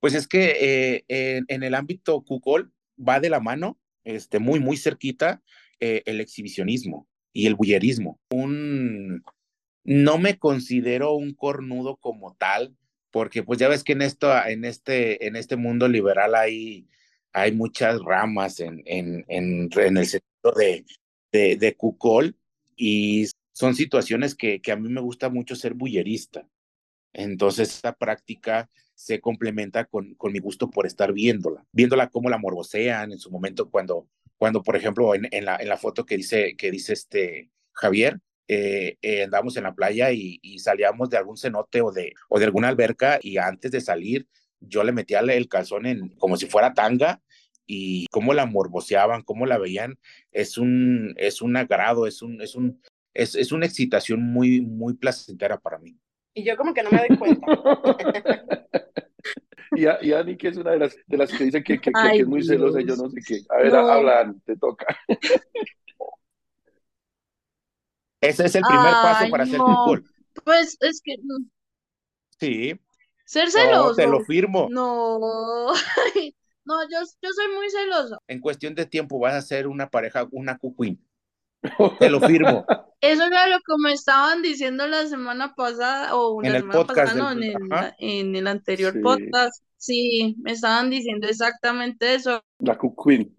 Pues 0.00 0.14
es 0.14 0.28
que 0.28 0.56
eh, 0.60 1.04
en, 1.08 1.44
en, 1.48 1.64
el 1.64 1.74
ámbito 1.74 2.22
Cucol 2.22 2.72
va 2.96 3.18
de 3.18 3.30
la 3.30 3.40
mano, 3.40 3.80
este, 4.04 4.38
muy, 4.38 4.60
muy 4.60 4.76
cerquita, 4.76 5.42
eh, 5.80 6.02
el 6.06 6.20
exhibicionismo 6.20 7.06
y 7.32 7.46
el 7.46 7.54
bullerismo. 7.54 8.20
Un, 8.30 9.22
no 9.84 10.18
me 10.18 10.38
considero 10.38 11.14
un 11.14 11.34
cornudo 11.34 11.96
como 11.96 12.34
tal, 12.34 12.76
porque 13.10 13.42
pues 13.42 13.58
ya 13.58 13.68
ves 13.68 13.84
que 13.84 13.92
en, 13.92 14.02
esto, 14.02 14.30
en, 14.46 14.64
este, 14.64 15.26
en 15.26 15.36
este 15.36 15.56
mundo 15.56 15.88
liberal 15.88 16.34
hay, 16.34 16.86
hay 17.32 17.52
muchas 17.52 18.00
ramas 18.02 18.60
en, 18.60 18.82
en, 18.86 19.24
en, 19.28 19.96
el 19.96 20.06
sector 20.06 20.54
de, 20.56 20.84
de, 21.32 21.56
de 21.56 21.74
Cucol 21.74 22.36
y 22.76 23.26
son 23.52 23.74
situaciones 23.74 24.34
que, 24.34 24.60
que 24.60 24.72
a 24.72 24.76
mí 24.76 24.88
me 24.88 25.00
gusta 25.00 25.28
mucho 25.28 25.56
ser 25.56 25.74
bullerista. 25.74 26.46
Entonces, 27.12 27.70
esta 27.70 27.92
práctica 27.92 28.70
se 28.94 29.20
complementa 29.20 29.84
con, 29.84 30.14
con 30.14 30.32
mi 30.32 30.38
gusto 30.38 30.70
por 30.70 30.86
estar 30.86 31.12
viéndola, 31.12 31.64
viéndola 31.72 32.08
cómo 32.08 32.28
la 32.28 32.38
morbosean 32.38 33.12
en 33.12 33.18
su 33.18 33.30
momento 33.30 33.70
cuando, 33.70 34.08
cuando 34.38 34.62
por 34.62 34.76
ejemplo, 34.76 35.14
en, 35.14 35.28
en, 35.30 35.44
la, 35.44 35.56
en 35.56 35.68
la 35.68 35.76
foto 35.76 36.06
que 36.06 36.16
dice, 36.16 36.56
que 36.56 36.70
dice 36.70 36.94
este 36.94 37.50
Javier, 37.72 38.20
eh, 38.46 38.96
eh, 39.02 39.24
andamos 39.24 39.56
en 39.56 39.64
la 39.64 39.74
playa 39.74 40.10
y, 40.10 40.38
y, 40.40 40.58
salíamos 40.60 41.10
de 41.10 41.18
algún 41.18 41.36
cenote 41.36 41.82
o 41.82 41.92
de, 41.92 42.14
o 42.30 42.38
de 42.38 42.46
alguna 42.46 42.68
alberca 42.68 43.18
y 43.20 43.36
antes 43.36 43.70
de 43.70 43.82
salir 43.82 44.26
yo 44.60 44.82
le 44.84 44.92
metía 44.92 45.20
el 45.20 45.48
calzón 45.48 45.84
en 45.84 46.08
como 46.16 46.36
si 46.38 46.46
fuera 46.46 46.72
tanga 46.72 47.20
y 47.66 48.06
cómo 48.10 48.32
la 48.32 48.46
morboseaban, 48.46 49.22
cómo 49.22 49.44
la 49.44 49.58
veían, 49.58 49.98
es 50.32 50.56
un, 50.56 51.14
es 51.18 51.42
un 51.42 51.56
agrado, 51.56 52.06
es, 52.06 52.22
un, 52.22 52.40
es, 52.40 52.54
un, 52.54 52.80
es, 53.12 53.34
es 53.34 53.52
una 53.52 53.66
excitación 53.66 54.22
muy, 54.22 54.62
muy 54.62 54.94
placentera 54.94 55.58
para 55.58 55.78
mí. 55.78 55.98
Y 56.32 56.44
yo 56.44 56.56
como 56.56 56.72
que 56.72 56.82
no 56.82 56.90
me 56.90 56.98
doy 57.06 57.18
cuenta. 57.18 57.46
y, 59.72 59.86
a, 59.86 59.98
y 60.02 60.12
Ani, 60.12 60.36
que 60.36 60.48
es 60.48 60.56
una 60.56 60.72
de 60.72 60.78
las, 60.78 60.96
de 61.06 61.16
las 61.16 61.30
que 61.30 61.44
dice 61.44 61.62
que, 61.62 61.80
que, 61.80 61.90
Ay, 61.94 62.18
que, 62.18 62.22
es 62.22 62.28
muy 62.28 62.42
celosa, 62.42 62.80
yo 62.80 62.96
no 62.96 63.10
sé 63.10 63.20
qué. 63.26 63.40
A 63.50 63.58
ver, 63.58 63.72
no. 63.72 63.88
habla, 63.88 64.34
te 64.44 64.56
toca. 64.56 64.86
Ese 68.20 68.46
es 68.46 68.54
el 68.54 68.62
primer 68.64 68.94
Ay, 68.94 69.02
paso 69.02 69.30
para 69.30 69.44
hacer 69.44 69.58
no. 69.58 69.64
fútbol. 69.64 70.04
Pues 70.44 70.76
es 70.80 71.00
que 71.02 71.16
Sí. 72.40 72.80
ser 73.24 73.50
celoso. 73.50 73.90
No, 73.90 73.94
te 73.94 74.06
lo 74.06 74.20
firmo. 74.24 74.68
No, 74.70 75.18
no, 76.64 76.82
yo, 76.84 76.98
yo 77.22 77.30
soy 77.32 77.54
muy 77.54 77.70
celoso. 77.70 78.18
En 78.26 78.40
cuestión 78.40 78.74
de 78.74 78.86
tiempo 78.86 79.18
vas 79.18 79.34
a 79.34 79.42
ser 79.42 79.66
una 79.66 79.88
pareja, 79.88 80.26
una 80.32 80.58
cuquín. 80.58 81.00
Te 81.98 82.10
lo 82.10 82.20
firmo. 82.20 82.64
Eso 83.00 83.24
era 83.24 83.48
lo 83.48 83.58
que 83.58 83.74
me 83.82 83.92
estaban 83.92 84.42
diciendo 84.42 84.86
la 84.86 85.06
semana 85.06 85.54
pasada, 85.54 86.14
o 86.16 86.42
En 86.42 86.52
la 86.52 86.58
el 86.58 86.62
semana 86.62 86.78
podcast 86.80 87.12
pasada, 87.12 87.34
no, 87.34 87.42
en 87.42 87.94
el, 87.98 88.36
en 88.36 88.48
anterior 88.48 88.92
Sí. 88.92 89.00
podcast. 89.00 89.62
Sí, 89.76 90.36
me 90.40 90.52
estaban 90.52 90.90
diciendo 90.90 91.28
exactamente 91.28 92.14
eso. 92.14 92.42
La 92.58 92.76
Queen. 92.76 93.34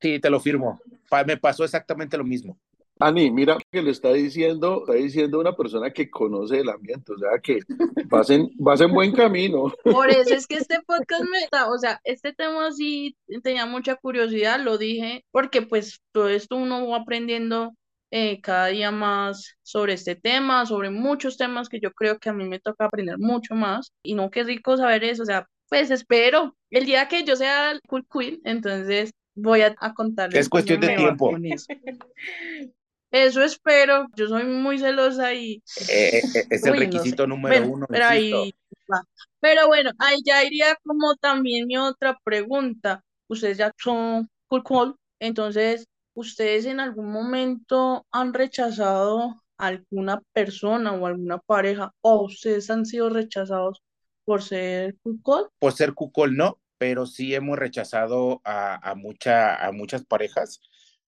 Sí, 0.00 0.18
te 0.18 0.28
lo 0.30 0.40
firmo. 0.40 0.80
Me 1.26 1.36
pasó 1.36 1.64
exactamente 1.64 2.18
lo 2.18 2.24
mismo. 2.24 2.58
Ani, 2.98 3.30
mira 3.30 3.58
que 3.70 3.82
le 3.82 3.90
está 3.90 4.12
diciendo, 4.12 4.80
está 4.80 4.94
diciendo 4.94 5.38
una 5.38 5.54
persona 5.54 5.90
que 5.90 6.08
conoce 6.08 6.60
el 6.60 6.70
ambiente, 6.70 7.12
o 7.12 7.18
sea 7.18 7.38
que 7.42 7.58
vas 8.06 8.30
en, 8.30 8.50
vas 8.56 8.80
en 8.80 8.92
buen 8.92 9.12
camino. 9.12 9.70
Por 9.84 10.08
eso 10.08 10.34
es 10.34 10.46
que 10.48 10.56
este 10.56 10.80
podcast 10.86 11.24
me 11.30 11.38
está, 11.40 11.70
o 11.70 11.78
sea, 11.78 12.00
este 12.04 12.32
tema 12.32 12.72
sí 12.72 13.14
tenía 13.42 13.66
mucha 13.66 13.96
curiosidad, 13.96 14.60
lo 14.60 14.78
dije, 14.78 15.24
porque 15.30 15.60
pues 15.60 16.00
todo 16.12 16.30
esto 16.30 16.56
uno 16.56 16.88
va 16.88 16.98
aprendiendo 16.98 17.74
eh, 18.10 18.40
cada 18.40 18.68
día 18.68 18.90
más 18.90 19.56
sobre 19.62 19.92
este 19.92 20.16
tema, 20.16 20.64
sobre 20.64 20.88
muchos 20.88 21.36
temas 21.36 21.68
que 21.68 21.80
yo 21.80 21.92
creo 21.92 22.18
que 22.18 22.30
a 22.30 22.32
mí 22.32 22.48
me 22.48 22.60
toca 22.60 22.86
aprender 22.86 23.18
mucho 23.18 23.54
más, 23.54 23.92
y 24.02 24.14
no, 24.14 24.30
qué 24.30 24.42
rico 24.42 24.74
saber 24.78 25.04
eso, 25.04 25.22
o 25.22 25.26
sea, 25.26 25.46
pues 25.68 25.90
espero, 25.90 26.56
el 26.70 26.86
día 26.86 27.08
que 27.08 27.24
yo 27.24 27.36
sea 27.36 27.78
cool 27.88 28.06
queen, 28.10 28.40
entonces 28.44 29.12
voy 29.34 29.60
a, 29.60 29.74
a 29.80 29.92
contarles 29.92 30.40
Es 30.40 30.48
cuestión 30.48 30.80
de 30.80 30.96
tiempo. 30.96 31.36
eso. 33.10 33.42
Espero, 33.42 34.06
yo 34.16 34.28
soy 34.28 34.44
muy 34.44 34.78
celosa 34.78 35.34
y 35.34 35.62
Eh, 35.74 35.84
eh, 36.18 36.30
eh, 36.34 36.46
es 36.50 36.66
el 36.66 36.76
Uy, 36.76 36.90
no 36.90 37.06
sé. 37.06 37.16
requisito 37.16 37.26
número 37.26 37.60
Bueno, 37.60 37.66
uno, 37.66 37.86
pero 37.90 38.06
insisto. 38.08 38.46
ahí 38.46 38.52
va. 38.92 39.02
Pero 39.40 39.66
bueno, 39.68 39.90
ahí 39.98 40.18
ya 40.24 40.44
iría 40.44 40.76
como 40.84 41.14
también 41.16 41.66
mi 41.66 41.76
otra 41.78 42.18
pregunta. 42.24 43.02
Ustedes 43.28 43.58
ya 43.58 43.72
son 43.78 44.28
cool 44.48 44.62
cool, 44.64 44.96
entonces, 45.20 45.86
¿ustedes 46.14 46.66
en 46.66 46.80
algún 46.80 47.10
momento 47.12 48.06
han 48.12 48.32
rechazado 48.34 49.42
a 49.58 49.66
alguna 49.68 50.22
persona 50.32 50.92
o 50.92 51.06
alguna 51.06 51.38
pareja 51.38 51.92
o 52.02 52.24
ustedes 52.24 52.70
han 52.70 52.86
sido 52.86 53.10
rechazados 53.10 53.82
por 54.24 54.42
ser 54.42 54.96
cool 55.02 55.20
cool? 55.22 55.48
Por 55.58 55.72
ser 55.72 55.94
cucol 55.94 56.36
no, 56.36 56.58
pero 56.78 57.06
sí 57.06 57.34
hemos 57.34 57.58
rechazado 57.58 58.40
a, 58.44 58.74
a, 58.90 58.94
mucha, 58.94 59.56
a 59.66 59.72
muchas 59.72 60.04
parejas, 60.04 60.60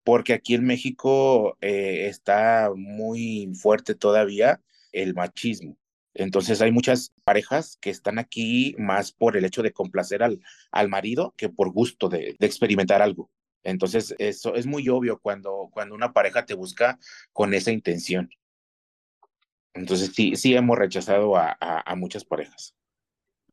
porque 0.09 0.33
aquí 0.33 0.55
en 0.55 0.65
México 0.65 1.59
eh, 1.61 2.07
está 2.07 2.73
muy 2.75 3.53
fuerte 3.55 3.95
todavía 3.95 4.63
el 4.91 5.13
machismo. 5.13 5.77
Entonces 6.15 6.63
hay 6.63 6.73
muchas 6.73 7.13
parejas 7.25 7.77
que 7.79 7.91
están 7.91 8.19
aquí 8.19 8.75
más 8.79 9.13
por 9.13 9.37
el 9.37 9.45
hecho 9.45 9.63
de 9.63 9.75
complacer 9.75 10.23
al, 10.23 10.41
al 10.73 10.89
marido 10.89 11.35
que 11.37 11.51
por 11.51 11.71
gusto 11.75 12.09
de, 12.09 12.35
experimentar 12.41 13.03
algo. 13.03 13.31
Entonces, 13.63 14.15
eso 14.17 14.55
es 14.55 14.65
muy 14.65 14.89
obvio 14.89 15.19
cuando, 15.19 15.69
cuando 15.75 15.95
una 15.95 16.15
pareja 16.15 16.47
te 16.47 16.55
busca 16.55 16.99
con 17.35 17.53
esa 17.53 17.71
intención. 17.71 18.31
Entonces, 19.75 20.13
sí, 20.15 20.37
sí 20.37 20.55
hemos 20.55 20.79
rechazado 20.79 21.37
a 21.37 21.95
muchas 21.97 22.25
parejas. 22.25 22.78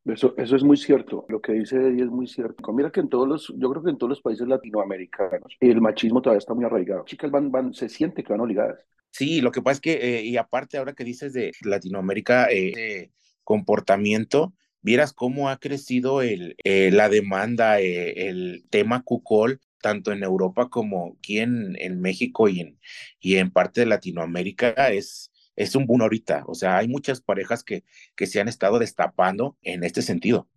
Eso, 0.05 0.35
eso 0.38 0.55
es 0.55 0.63
muy 0.63 0.77
cierto, 0.77 1.25
lo 1.29 1.41
que 1.41 1.53
dice 1.53 1.77
Eddie 1.77 2.03
es 2.03 2.09
muy 2.09 2.27
cierto. 2.27 2.71
Mira 2.71 2.91
que 2.91 3.00
en 3.00 3.09
todos 3.09 3.27
los, 3.27 3.53
yo 3.57 3.71
creo 3.71 3.83
que 3.83 3.89
en 3.89 3.97
todos 3.97 4.09
los 4.09 4.21
países 4.21 4.47
latinoamericanos 4.47 5.57
el 5.59 5.81
machismo 5.81 6.21
todavía 6.21 6.38
está 6.38 6.53
muy 6.53 6.63
arraigado. 6.63 7.05
Chicas 7.05 7.31
van, 7.31 7.51
van, 7.51 7.74
se 7.74 7.89
siente 7.89 8.24
que 8.24 8.31
van 8.31 8.41
obligadas. 8.41 8.79
Sí, 9.09 9.41
lo 9.41 9.51
que 9.51 9.62
pasa 9.63 9.74
es 9.74 9.81
que, 9.81 9.93
eh, 9.93 10.24
y 10.24 10.38
aparte 10.38 10.77
ahora 10.77 10.93
que 10.93 11.03
dices 11.03 11.33
de 11.33 11.51
Latinoamérica, 11.63 12.47
eh, 12.51 13.12
comportamiento, 13.43 14.53
vieras 14.81 15.13
cómo 15.13 15.50
ha 15.50 15.57
crecido 15.57 16.21
el, 16.21 16.55
eh, 16.63 16.91
la 16.91 17.09
demanda, 17.09 17.79
eh, 17.79 18.29
el 18.29 18.65
tema 18.69 19.01
cucol, 19.01 19.59
tanto 19.81 20.12
en 20.12 20.21
Europa 20.21 20.69
como 20.69 21.15
aquí 21.17 21.39
en, 21.39 21.75
en 21.79 22.00
México 22.00 22.47
y 22.47 22.59
en, 22.59 22.79
y 23.19 23.38
en 23.38 23.50
parte 23.50 23.81
de 23.81 23.88
Latinoamérica, 23.88 24.71
es, 24.89 25.31
es 25.55 25.75
un 25.75 25.85
boom 25.85 26.01
ahorita. 26.01 26.43
O 26.47 26.55
sea, 26.55 26.77
hay 26.77 26.88
muchas 26.88 27.21
parejas 27.21 27.63
que, 27.63 27.83
que 28.15 28.27
se 28.27 28.39
han 28.39 28.47
estado 28.47 28.79
destapando 28.79 29.57
en 29.62 29.83
este 29.83 30.01
sentido. 30.01 30.47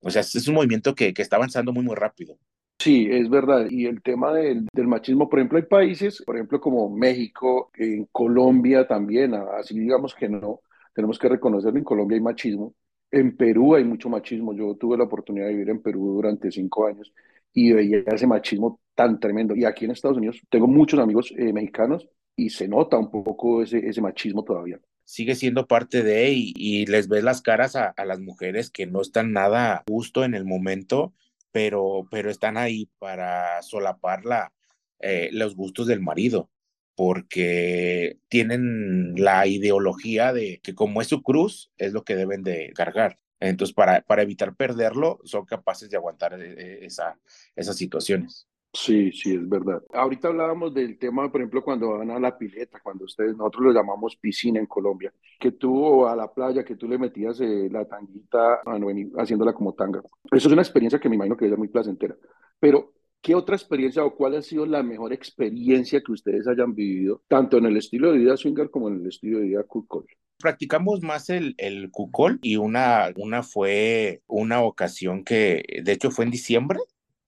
O 0.00 0.10
sea, 0.10 0.20
es 0.22 0.48
un 0.48 0.54
movimiento 0.54 0.94
que, 0.94 1.14
que 1.14 1.22
está 1.22 1.36
avanzando 1.36 1.72
muy, 1.72 1.84
muy 1.84 1.94
rápido. 1.94 2.38
Sí, 2.78 3.06
es 3.08 3.30
verdad. 3.30 3.66
Y 3.70 3.86
el 3.86 4.02
tema 4.02 4.32
del, 4.32 4.66
del 4.72 4.88
machismo, 4.88 5.28
por 5.28 5.38
ejemplo, 5.38 5.58
hay 5.58 5.64
países, 5.64 6.20
por 6.26 6.34
ejemplo, 6.34 6.60
como 6.60 6.90
México, 6.90 7.70
en 7.74 8.06
Colombia 8.06 8.88
también, 8.88 9.34
así 9.34 9.78
digamos 9.78 10.14
que 10.16 10.28
no, 10.28 10.62
tenemos 10.92 11.16
que 11.16 11.28
reconocerlo, 11.28 11.78
en 11.78 11.84
Colombia 11.84 12.16
hay 12.16 12.22
machismo, 12.22 12.74
en 13.12 13.36
Perú 13.36 13.76
hay 13.76 13.84
mucho 13.84 14.08
machismo, 14.08 14.52
yo 14.52 14.74
tuve 14.74 14.96
la 14.98 15.04
oportunidad 15.04 15.46
de 15.46 15.52
vivir 15.52 15.70
en 15.70 15.80
Perú 15.80 16.14
durante 16.14 16.50
cinco 16.50 16.86
años 16.86 17.12
y 17.52 17.72
veía 17.72 17.98
ese 18.06 18.26
machismo 18.26 18.80
tan 18.96 19.20
tremendo. 19.20 19.54
Y 19.54 19.64
aquí 19.64 19.84
en 19.84 19.92
Estados 19.92 20.16
Unidos 20.18 20.42
tengo 20.50 20.66
muchos 20.66 20.98
amigos 20.98 21.32
eh, 21.36 21.52
mexicanos 21.52 22.08
y 22.36 22.50
se 22.50 22.68
nota 22.68 22.98
un 22.98 23.10
poco 23.10 23.62
ese, 23.62 23.78
ese 23.88 24.00
machismo 24.00 24.44
todavía. 24.44 24.80
Sigue 25.04 25.34
siendo 25.34 25.66
parte 25.66 26.02
de 26.02 26.30
y, 26.30 26.52
y 26.56 26.86
les 26.86 27.08
ves 27.08 27.24
las 27.24 27.42
caras 27.42 27.76
a, 27.76 27.88
a, 27.88 28.04
las 28.04 28.20
mujeres 28.20 28.70
que 28.70 28.86
no 28.86 29.00
están 29.00 29.32
nada 29.32 29.82
justo 29.88 30.24
en 30.24 30.34
el 30.34 30.44
momento, 30.44 31.12
pero, 31.50 32.06
pero 32.10 32.30
están 32.30 32.56
ahí 32.56 32.88
para 32.98 33.60
solapar 33.62 34.24
la, 34.24 34.52
eh, 35.00 35.30
los 35.32 35.56
gustos 35.56 35.86
del 35.88 36.00
marido, 36.00 36.48
porque 36.94 38.18
tienen 38.28 39.14
la 39.16 39.46
ideología 39.46 40.32
de 40.32 40.60
que 40.62 40.74
como 40.74 41.02
es 41.02 41.08
su 41.08 41.22
cruz, 41.22 41.72
es 41.76 41.92
lo 41.92 42.04
que 42.04 42.14
deben 42.14 42.42
de 42.44 42.72
cargar. 42.74 43.18
Entonces, 43.40 43.74
para, 43.74 44.02
para 44.02 44.22
evitar 44.22 44.54
perderlo, 44.54 45.18
son 45.24 45.44
capaces 45.44 45.90
de 45.90 45.96
aguantar 45.96 46.40
eh, 46.40 46.86
esa, 46.86 47.18
esas 47.56 47.76
situaciones. 47.76 48.46
Sí, 48.74 49.12
sí, 49.12 49.34
es 49.34 49.46
verdad. 49.46 49.82
Ahorita 49.92 50.28
hablábamos 50.28 50.72
del 50.72 50.98
tema, 50.98 51.30
por 51.30 51.42
ejemplo, 51.42 51.62
cuando 51.62 51.90
van 51.98 52.10
a 52.10 52.18
la 52.18 52.38
pileta, 52.38 52.80
cuando 52.82 53.04
ustedes, 53.04 53.36
nosotros 53.36 53.64
lo 53.64 53.72
llamamos 53.72 54.16
piscina 54.16 54.58
en 54.60 54.66
Colombia, 54.66 55.12
que 55.38 55.52
tú 55.52 56.06
a 56.06 56.16
la 56.16 56.32
playa, 56.32 56.64
que 56.64 56.76
tú 56.76 56.88
le 56.88 56.96
metías 56.96 57.38
eh, 57.42 57.68
la 57.70 57.84
tanguita 57.84 58.62
a 58.64 58.78
Noemi, 58.78 59.12
haciéndola 59.18 59.52
como 59.52 59.74
tanga. 59.74 60.00
Eso 60.30 60.48
es 60.48 60.52
una 60.52 60.62
experiencia 60.62 60.98
que 60.98 61.10
me 61.10 61.16
imagino 61.16 61.36
que 61.36 61.46
es 61.46 61.58
muy 61.58 61.68
placentera. 61.68 62.16
Pero, 62.58 62.94
¿qué 63.20 63.34
otra 63.34 63.56
experiencia 63.56 64.04
o 64.06 64.14
cuál 64.14 64.36
ha 64.36 64.42
sido 64.42 64.64
la 64.64 64.82
mejor 64.82 65.12
experiencia 65.12 66.00
que 66.00 66.12
ustedes 66.12 66.48
hayan 66.48 66.74
vivido, 66.74 67.20
tanto 67.28 67.58
en 67.58 67.66
el 67.66 67.76
estilo 67.76 68.10
de 68.10 68.18
vida 68.18 68.38
swinger 68.38 68.70
como 68.70 68.88
en 68.88 69.02
el 69.02 69.06
estilo 69.06 69.38
de 69.38 69.48
vida 69.48 69.64
cool 69.64 70.06
practicamos 70.38 71.02
más 71.02 71.30
el, 71.30 71.54
el 71.56 71.90
cucol 71.92 72.40
y 72.42 72.56
una, 72.56 73.12
una 73.16 73.44
fue 73.44 74.22
una 74.26 74.60
ocasión 74.62 75.24
que, 75.24 75.62
de 75.84 75.92
hecho, 75.92 76.10
fue 76.10 76.24
en 76.24 76.32
diciembre, 76.32 76.80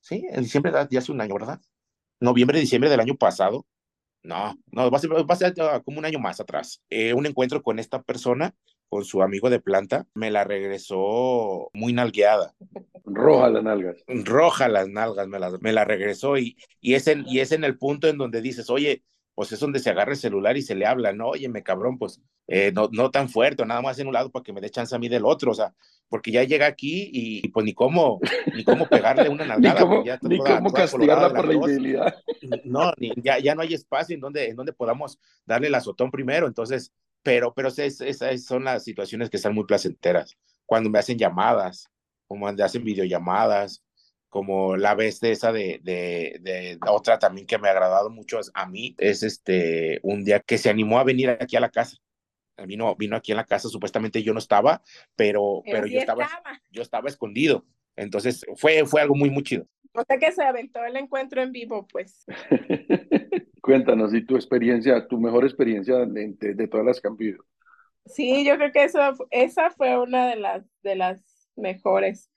Sí, 0.05 0.23
en 0.29 0.43
diciembre 0.43 0.71
de 0.71 0.99
hace 0.99 1.13
un 1.13 1.21
año, 1.23 1.33
¿verdad? 1.33 1.59
Noviembre, 2.21 2.61
diciembre 2.61 2.91
del 2.91 3.01
año 3.01 3.17
pasado. 3.17 3.65
No, 4.23 4.55
no, 4.71 4.91
va 4.91 4.99
a 4.99 5.01
ser, 5.01 5.11
va 5.11 5.25
a 5.27 5.37
ser 5.37 5.55
ah, 5.63 5.81
como 5.83 5.99
un 5.99 6.05
año 6.05 6.19
más 6.19 6.41
atrás. 6.41 6.83
Eh, 6.91 7.15
un 7.15 7.25
encuentro 7.25 7.63
con 7.63 7.79
esta 7.79 8.03
persona, 8.03 8.55
con 8.91 9.07
su 9.07 9.23
amigo 9.23 9.49
de 9.49 9.61
planta, 9.61 10.07
me 10.13 10.31
la 10.31 10.45
regresó 10.45 11.71
muy 11.73 11.95
nalgueada. 11.95 12.55
Roja 13.07 13.49
las 13.49 13.65
nalgas. 13.65 14.05
Roja 14.07 14.69
las 14.69 14.89
nalgas, 14.91 15.27
me 15.27 15.39
la, 15.39 15.51
me 15.63 15.73
la 15.73 15.87
regresó 15.87 16.37
y, 16.37 16.59
y, 16.83 16.95
es 16.95 17.07
en, 17.07 17.25
y 17.27 17.41
es 17.41 17.53
en 17.53 17.65
el 17.65 17.79
punto 17.79 18.07
en 18.07 18.19
donde 18.19 18.43
dices, 18.43 18.69
oye, 18.69 19.03
pues 19.35 19.50
es 19.53 19.61
donde 19.61 19.81
se 19.81 19.91
agarra 19.91 20.12
el 20.12 20.19
celular 20.19 20.57
y 20.57 20.62
se 20.62 20.75
le 20.75 20.87
habla, 20.87 21.12
no, 21.12 21.29
oye, 21.29 21.49
me 21.49 21.62
cabrón, 21.62 21.99
pues 21.99 22.21
eh, 22.47 22.71
no, 22.73 22.88
no 22.93 23.11
tan 23.11 23.29
fuerte, 23.29 23.64
nada 23.67 23.83
más 23.83 23.99
en 23.99 24.07
un 24.07 24.12
lado 24.12 24.31
para 24.31 24.43
que 24.43 24.53
me 24.53 24.61
dé 24.61 24.71
chance 24.71 24.95
a 24.95 24.99
mí 24.99 25.09
del 25.09 25.25
otro, 25.25 25.50
o 25.50 25.55
sea, 25.55 25.75
porque 26.09 26.31
ya 26.31 26.45
llega 26.45 26.67
aquí 26.67 27.11
y, 27.12 27.49
pues 27.49 27.67
ni 27.67 27.75
cómo, 27.75 28.21
ni 28.55 28.62
cómo 28.64 28.87
pegarle 28.87 29.29
una 29.29 29.45
nalgada. 29.47 29.81
ni 29.81 29.87
cómo, 29.87 30.05
ya 30.05 30.19
ni 30.23 30.38
cómo 30.38 30.73
castigarla 30.73 31.31
por 31.31 31.47
la 31.47 31.55
infidelidad. 31.55 32.14
No, 32.64 32.93
ni, 32.99 33.11
ya, 33.17 33.38
ya 33.38 33.55
no 33.55 33.62
hay 33.62 33.73
espacio 33.73 34.14
en 34.14 34.21
donde, 34.21 34.49
en 34.49 34.57
donde 34.57 34.73
podamos 34.73 35.19
darle 35.47 35.69
el 35.69 35.75
azotón 35.75 36.11
primero, 36.11 36.47
entonces, 36.47 36.93
pero, 37.23 37.55
pero 37.55 37.69
esas, 37.69 38.00
esas 38.03 38.45
son 38.45 38.64
las 38.64 38.85
situaciones 38.85 39.31
que 39.31 39.38
están 39.38 39.55
muy 39.55 39.64
placenteras, 39.64 40.37
cuando 40.67 40.91
me 40.91 40.99
hacen 40.99 41.19
llamadas, 41.19 41.88
como 42.26 42.50
me 42.53 42.62
hacen 42.62 42.85
videollamadas, 42.85 43.84
como 44.35 44.76
la 44.76 44.97
vez 44.97 45.21
de 45.21 45.31
esa 45.31 45.53
de, 45.53 45.79
de, 45.85 46.41
de, 46.43 46.76
otra 46.88 47.21
también 47.21 47.47
que 47.47 47.57
me 47.57 47.69
ha 47.69 47.71
agradado 47.71 48.11
mucho 48.11 48.41
a 48.53 48.67
mí, 48.67 48.97
es 48.99 49.23
este, 49.23 50.00
un 50.03 50.25
día 50.25 50.41
que 50.41 50.59
se 50.59 50.69
animó 50.69 50.99
a 50.99 51.05
venir 51.05 51.31
aquí 51.31 51.55
a 51.55 51.61
la 51.61 51.69
casa 51.69 51.99
vino, 52.67 52.97
vino 52.97 53.14
aquí 53.14 53.31
en 53.31 53.37
la 53.37 53.45
casa, 53.45 53.69
supuestamente 53.69 54.25
yo 54.25 54.33
no 54.33 54.40
estaba, 54.40 54.83
pero, 55.14 55.62
pero, 55.64 55.87
yo, 55.87 56.01
estaba, 56.01 56.29
yo 56.73 56.83
estaba 56.83 57.09
escondido. 57.09 57.64
Entonces 57.94 58.44
fue, 58.57 58.85
fue 58.87 59.03
algo 59.03 59.14
muy, 59.14 59.31
muy 59.31 59.44
chido. 59.44 59.68
O 59.92 60.03
sea 60.03 60.18
que 60.18 60.33
se 60.33 60.42
aventó 60.42 60.85
el 60.85 60.97
encuentro 60.97 61.40
en 61.40 61.53
vivo, 61.53 61.87
pues. 61.87 62.25
Cuéntanos, 63.62 64.12
y 64.14 64.27
tu 64.27 64.35
experiencia, 64.35 65.07
tu 65.07 65.20
mejor 65.20 65.44
experiencia 65.44 65.99
de, 65.99 66.35
de, 66.40 66.55
de, 66.55 66.66
todas 66.66 66.85
las 66.85 67.01
que 67.01 67.07
han 67.07 67.16
vivido. 67.16 67.44
Sí, 68.05 68.44
yo 68.44 68.57
creo 68.57 68.73
que 68.73 68.83
eso, 68.83 68.99
esa 69.31 69.70
fue 69.70 69.97
una 69.97 70.27
de 70.27 70.35
las, 70.35 70.64
de 70.83 70.97
las 70.97 71.23
mejores, 71.55 72.33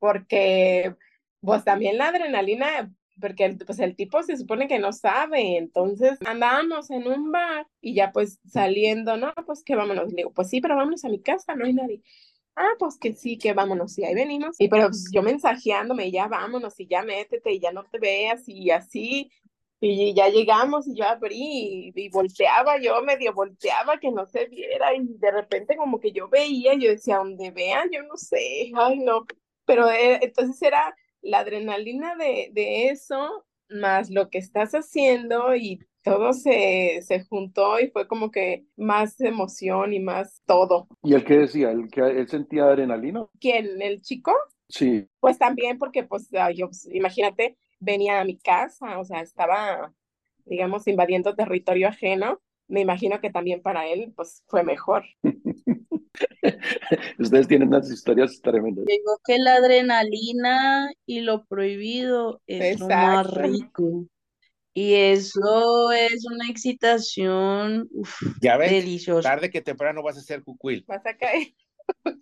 porque 0.00 0.96
pues 1.40 1.64
también 1.64 1.98
la 1.98 2.08
adrenalina 2.08 2.90
porque 3.20 3.44
el, 3.44 3.58
pues 3.58 3.78
el 3.80 3.96
tipo 3.96 4.22
se 4.22 4.36
supone 4.36 4.68
que 4.68 4.78
no 4.78 4.92
sabe, 4.92 5.56
entonces 5.56 6.18
andábamos 6.24 6.90
en 6.90 7.06
un 7.08 7.32
bar 7.32 7.66
y 7.80 7.94
ya 7.94 8.12
pues 8.12 8.38
saliendo, 8.46 9.16
no, 9.16 9.32
pues 9.46 9.62
que 9.64 9.76
vámonos, 9.76 10.10
le 10.10 10.16
digo, 10.16 10.32
pues 10.32 10.48
sí, 10.50 10.60
pero 10.60 10.76
vámonos 10.76 11.04
a 11.04 11.08
mi 11.08 11.20
casa, 11.20 11.54
no 11.54 11.64
hay 11.64 11.72
nadie. 11.72 12.02
Ah, 12.56 12.70
pues 12.78 12.98
que 12.98 13.14
sí, 13.14 13.38
que 13.38 13.52
vámonos, 13.52 13.96
y 13.98 14.04
ahí 14.04 14.14
venimos. 14.14 14.56
Y 14.58 14.68
pero 14.68 14.88
pues, 14.88 15.10
yo 15.12 15.22
mensajeándome, 15.22 16.10
ya 16.10 16.26
vámonos, 16.26 16.78
y 16.80 16.88
ya 16.88 17.02
métete, 17.02 17.52
y 17.52 17.60
ya 17.60 17.72
no 17.72 17.84
te 17.84 17.98
veas, 18.00 18.48
y 18.48 18.70
así, 18.70 19.30
y 19.80 20.12
ya 20.14 20.28
llegamos, 20.28 20.88
y 20.88 20.96
yo 20.96 21.04
abrí, 21.04 21.36
y, 21.36 21.92
y 21.94 22.08
volteaba, 22.08 22.80
yo 22.80 23.00
medio 23.02 23.32
volteaba, 23.32 23.98
que 24.00 24.10
no 24.10 24.26
se 24.26 24.46
viera, 24.46 24.92
y 24.94 25.04
de 25.04 25.30
repente 25.30 25.76
como 25.76 26.00
que 26.00 26.10
yo 26.12 26.28
veía, 26.28 26.74
yo 26.74 26.90
decía, 26.90 27.18
donde 27.18 27.52
vean, 27.52 27.90
yo 27.92 28.02
no 28.02 28.16
sé, 28.16 28.72
ay 28.74 28.98
no, 28.98 29.24
pero 29.64 29.88
eh, 29.88 30.18
entonces 30.22 30.60
era 30.62 30.96
la 31.22 31.40
adrenalina 31.40 32.14
de, 32.16 32.50
de 32.52 32.88
eso, 32.88 33.44
más 33.68 34.10
lo 34.10 34.30
que 34.30 34.38
estás 34.38 34.72
haciendo 34.72 35.54
y 35.54 35.80
todo 36.02 36.32
se, 36.32 37.00
se 37.02 37.24
juntó 37.24 37.78
y 37.80 37.88
fue 37.88 38.06
como 38.06 38.30
que 38.30 38.64
más 38.76 39.20
emoción 39.20 39.92
y 39.92 40.00
más 40.00 40.42
todo. 40.46 40.88
¿Y 41.02 41.14
él 41.14 41.24
qué 41.24 41.38
decía? 41.38 41.70
¿Él, 41.70 41.88
que 41.90 42.00
él 42.00 42.28
sentía 42.28 42.64
adrenalina? 42.64 43.26
¿Quién? 43.40 43.82
¿El 43.82 44.00
chico? 44.00 44.32
Sí. 44.68 45.06
Pues 45.20 45.38
también 45.38 45.78
porque, 45.78 46.04
pues, 46.04 46.30
yo, 46.54 46.66
pues, 46.66 46.88
imagínate, 46.92 47.56
venía 47.80 48.20
a 48.20 48.24
mi 48.24 48.38
casa, 48.38 48.98
o 48.98 49.04
sea, 49.04 49.20
estaba, 49.20 49.92
digamos, 50.44 50.86
invadiendo 50.86 51.34
territorio 51.34 51.88
ajeno. 51.88 52.40
Me 52.68 52.80
imagino 52.80 53.20
que 53.20 53.30
también 53.30 53.62
para 53.62 53.86
él, 53.86 54.12
pues, 54.14 54.44
fue 54.46 54.62
mejor. 54.62 55.04
Ustedes 57.18 57.48
tienen 57.48 57.68
unas 57.68 57.90
historias 57.90 58.40
tremendas. 58.42 58.84
Digo 58.86 59.18
que 59.24 59.38
la 59.38 59.54
adrenalina 59.54 60.90
y 61.06 61.20
lo 61.20 61.44
prohibido 61.44 62.40
es 62.46 62.80
lo 62.80 62.88
más 62.88 63.30
rico. 63.30 64.06
Y 64.74 64.94
eso 64.94 65.90
es 65.90 66.24
una 66.26 66.48
excitación 66.48 67.88
uf, 67.90 68.22
ya 68.40 68.56
ves, 68.56 68.70
deliciosa. 68.70 69.28
Tarde 69.28 69.50
que 69.50 69.60
temprano 69.60 70.02
vas 70.02 70.16
a 70.18 70.20
ser 70.20 70.44
cucuil. 70.44 70.84
Vas 70.86 71.04
a 71.04 71.16
caer. 71.16 71.48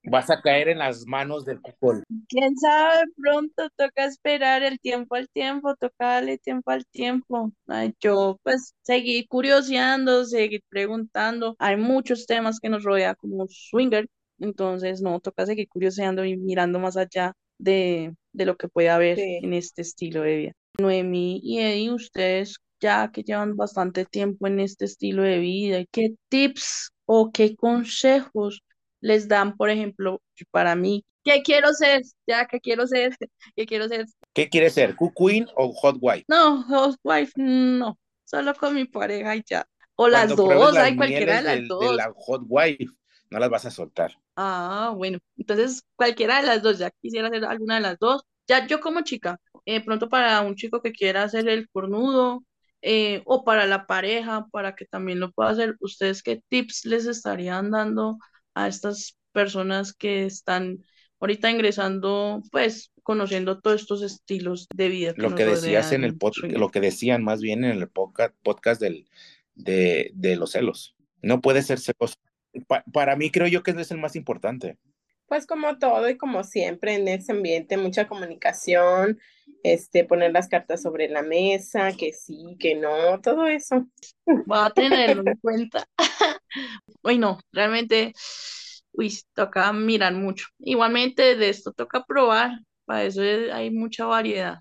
Vas 0.09 0.31
a 0.31 0.41
caer 0.41 0.69
en 0.69 0.79
las 0.79 1.05
manos 1.07 1.45
del 1.45 1.61
cucol. 1.61 2.05
Quién 2.29 2.57
sabe, 2.57 3.05
pronto 3.17 3.69
toca 3.77 4.05
esperar 4.05 4.63
el 4.63 4.79
tiempo 4.79 5.17
al 5.17 5.29
tiempo, 5.29 5.75
toca 5.75 6.07
darle 6.07 6.39
tiempo 6.39 6.71
al 6.71 6.87
tiempo. 6.87 7.53
Ay, 7.67 7.93
yo 8.01 8.39
pues 8.43 8.75
seguir 8.83 9.27
curioseando, 9.29 10.25
seguir 10.25 10.63
preguntando. 10.69 11.57
Hay 11.59 11.77
muchos 11.77 12.27
temas 12.27 12.61
que 12.61 12.69
nos 12.69 12.85
rodea 12.85 13.15
como 13.17 13.47
swinger, 13.49 14.07
entonces 14.39 15.03
no, 15.03 15.19
toca 15.21 15.45
seguir 15.47 15.69
curioseando 15.69 16.25
y 16.25 16.37
mirando 16.37 16.79
más 16.79 16.97
allá 16.97 17.33
de, 17.59 18.15
de 18.33 18.47
lo 18.47 18.57
que 18.57 18.69
puede 18.69 18.91
haber 18.91 19.17
Sí. 19.17 19.41
en 19.43 19.55
este 19.55 19.83
estilo 19.83 20.23
de 20.23 20.37
vida. 20.37 20.53
Noemí 20.79 21.41
y 21.43 21.59
Eddie, 21.61 21.91
ustedes 21.91 22.57
ya 22.81 23.11
que 23.11 23.23
llevan 23.23 23.57
bastante 23.57 24.05
tiempo 24.05 24.47
en 24.47 24.61
este 24.61 24.85
estilo 24.85 25.23
de 25.23 25.39
vida, 25.39 25.85
¿qué 25.91 26.15
tips 26.29 26.91
o 27.07 27.31
qué 27.33 27.57
consejos 27.57 28.61
les 29.07 29.29
dan, 29.29 29.57
por 29.57 29.71
ejemplo, 29.71 30.21
para 30.51 30.77
mí? 30.77 31.05
¿Qué 31.25 31.43
quiero 31.43 31.73
ser? 31.73 32.03
Ya, 32.27 32.47
¿qué 32.47 32.61
quiero 32.61 32.87
ser? 32.87 33.17
¿Qué 33.57 33.67
quiero 33.67 33.89
ser? 33.89 34.07
¿Qué 34.35 34.49
quieres 34.49 34.75
ser? 34.75 34.95
¿Cucuin 34.95 35.49
o 35.57 35.73
hot 35.73 35.97
wife? 36.01 36.29
No, 36.29 36.63
housewife, 36.69 37.33
no, 37.37 37.99
solo 38.25 38.55
con 38.55 38.75
mi 38.75 38.85
pareja 38.87 39.37
y 39.37 39.43
ya. 39.47 39.67
O 39.97 40.09
las 40.09 40.35
Cuando 40.35 40.37
dos, 40.37 40.73
las 40.73 40.85
hay 40.85 40.97
cualquiera 40.97 41.37
de 41.37 41.43
las 41.43 41.61
del- 41.61 41.69
de 41.79 41.89
dos. 41.89 41.97
la 41.97 42.13
hot 42.17 42.43
wife, 42.49 42.87
no 43.31 43.39
las 43.39 43.51
vas 43.51 43.67
a 43.67 43.71
soltar. 43.71 44.13
Ah, 44.37 44.93
bueno, 44.97 45.19
entonces 45.37 45.83
cualquiera 45.97 46.41
de 46.41 46.47
las 46.47 46.63
dos, 46.63 46.79
ya 46.79 46.91
quisiera 47.01 47.29
hacer 47.29 47.45
alguna 47.45 47.77
de 47.77 47.81
las 47.83 47.99
dos. 47.99 48.23
Ya 48.47 48.67
yo 48.67 48.81
como 48.81 49.01
chica, 49.03 49.41
eh, 49.65 49.83
pronto 49.85 50.09
para 50.09 50.41
un 50.43 50.55
chico 50.57 50.83
que 50.83 50.93
quiera 50.93 51.23
hacer 51.25 51.49
el 51.49 51.69
cornudo, 51.71 52.45
eh, 52.83 53.23
o 53.25 53.45
para 53.45 53.67
la 53.67 53.87
pareja, 53.87 54.47
para 54.53 54.75
que 54.77 54.85
también 54.85 55.21
lo 55.21 55.33
pueda 55.33 55.51
hacer, 55.51 55.77
¿ustedes 55.81 56.23
qué 56.23 56.43
tips 56.49 56.85
les 56.85 57.07
estarían 57.07 57.71
dando 57.71 58.19
a 58.57 58.67
estas 58.69 59.17
personas 59.33 59.93
que 59.93 60.25
están 60.25 60.79
ahorita 61.21 61.51
ingresando, 61.51 62.43
pues, 62.51 62.91
conociendo 63.03 63.61
todos 63.61 63.83
estos 63.83 64.03
estilos 64.03 64.67
de 64.75 64.89
vida 64.89 65.15
que 65.15 65.23
Lo 65.23 65.35
que 65.35 65.45
decías 65.45 65.93
en 65.93 66.03
el 66.05 66.19
pod- 66.19 66.33
swinger? 66.35 66.59
lo 66.59 66.71
que 66.71 66.81
decían 66.81 67.23
más 67.23 67.41
bien 67.41 67.65
en 67.65 67.79
el 67.79 67.89
podcast, 67.89 68.35
podcast 68.43 68.81
del, 68.81 69.09
de, 69.55 70.11
de 70.15 70.37
los 70.37 70.53
celos. 70.53 70.97
No 71.23 71.41
puede 71.41 71.63
ser 71.63 71.79
celoso. 71.79 72.17
Pa- 72.67 72.85
para 72.93 73.15
mí 73.17 73.31
creo 73.31 73.47
yo 73.47 73.63
que 73.63 73.73
es 73.73 73.91
el 73.91 73.99
más 73.99 74.17
importante. 74.17 74.79
Pues 75.27 75.47
como 75.47 75.79
todo 75.79 76.09
y 76.09 76.17
como 76.17 76.45
siempre 76.45 76.95
en 76.95 77.09
ese 77.09 77.33
ambiente, 77.33 77.77
mucha 77.77 78.07
comunicación, 78.07 79.19
este, 79.63 80.05
poner 80.05 80.33
las 80.33 80.49
cartas 80.49 80.83
sobre 80.83 81.09
la 81.09 81.23
mesa, 81.23 81.93
que 81.93 82.13
sí, 82.13 82.57
que 82.61 82.77
no, 82.77 83.21
todo 83.21 83.47
eso. 83.47 83.87
Voy 84.47 84.59
a 84.59 84.71
tenerlo 84.71 85.23
en 85.27 85.37
cuenta. 85.39 85.87
Uy, 87.03 87.19
no, 87.19 87.39
realmente, 87.53 88.13
uy, 88.93 89.13
toca 89.35 89.73
mirar 89.73 90.15
mucho. 90.15 90.47
Igualmente 90.59 91.37
de 91.37 91.49
esto 91.49 91.73
toca 91.73 92.05
probar, 92.05 92.61
para 92.85 93.05
eso 93.05 93.23
hay 93.53 93.71
mucha 93.71 94.07
variedad. 94.07 94.61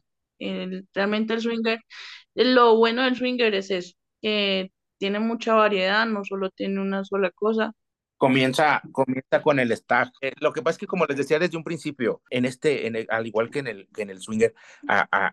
realmente 0.93 1.33
el 1.33 1.41
swinger, 1.41 1.79
lo 2.35 2.77
bueno 2.77 3.03
del 3.03 3.15
swinger 3.15 3.53
es 3.55 3.71
eso, 3.71 3.93
que 4.21 4.71
tiene 4.97 5.19
mucha 5.19 5.53
variedad, 5.55 6.05
no 6.05 6.23
solo 6.25 6.49
tiene 6.49 6.81
una 6.81 7.03
sola 7.05 7.31
cosa. 7.31 7.73
Comienza, 8.17 8.81
comienza 8.93 9.41
con 9.41 9.59
el 9.59 9.75
stack. 9.75 10.13
Eh, 10.21 10.31
lo 10.39 10.53
que 10.53 10.61
pasa 10.61 10.75
es 10.75 10.77
que, 10.79 10.87
como 10.87 11.05
les 11.05 11.17
decía 11.17 11.37
desde 11.37 11.57
un 11.57 11.65
principio, 11.65 12.21
en 12.29 12.45
este, 12.45 12.87
en 12.87 13.05
al 13.09 13.27
igual 13.27 13.49
que 13.49 13.59
en 13.59 13.67
el, 13.67 13.89
que 13.93 14.03
en 14.03 14.09
el 14.09 14.21
swinger, 14.21 14.53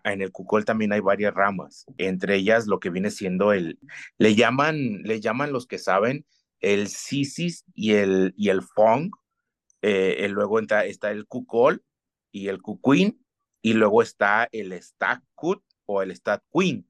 en 0.03 0.21
el 0.21 0.31
cucol 0.33 0.65
también 0.65 0.91
hay 0.91 0.99
varias 0.99 1.33
ramas. 1.33 1.85
Entre 1.97 2.35
ellas, 2.35 2.67
lo 2.67 2.81
que 2.81 2.89
viene 2.89 3.09
siendo 3.09 3.53
el, 3.53 3.79
le 4.17 4.35
llaman, 4.35 5.01
le 5.03 5.21
llaman 5.21 5.53
los 5.53 5.65
que 5.65 5.77
saben, 5.77 6.25
el 6.59 6.89
sisis 6.89 7.63
y 7.73 7.93
el, 7.93 8.33
y 8.35 8.49
el 8.49 8.61
fong. 8.61 9.11
Eh, 9.81 10.27
luego 10.29 10.59
está, 10.59 10.85
está 10.85 11.11
el 11.11 11.25
cucol 11.25 11.83
y 12.31 12.49
el 12.49 12.61
cuquin, 12.61 13.25
y 13.61 13.73
luego 13.73 14.01
está 14.01 14.49
el 14.51 14.73
stack 14.73 15.23
cut 15.35 15.63
o 15.85 16.01
el 16.01 16.13
stack 16.13 16.43
queen. 16.53 16.85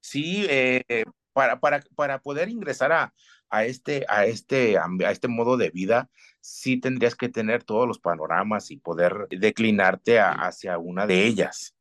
Sí, 0.00 0.46
eh, 0.48 1.04
para, 1.34 1.60
para, 1.60 1.82
para 1.94 2.20
poder 2.22 2.48
ingresar 2.48 2.92
a, 2.92 3.12
a 3.50 3.64
este, 3.64 4.04
a 4.08 4.26
este, 4.26 4.78
a 4.78 5.10
este 5.10 5.28
modo 5.28 5.56
de 5.56 5.70
vida, 5.70 6.08
sí 6.40 6.78
tendrías 6.78 7.14
que 7.14 7.28
tener 7.28 7.64
todos 7.64 7.86
los 7.86 7.98
panoramas 7.98 8.70
y 8.70 8.78
poder 8.78 9.26
declinarte 9.30 10.18
hacia 10.20 10.78
una 10.78 11.06
de 11.06 11.26
ellas, 11.26 11.74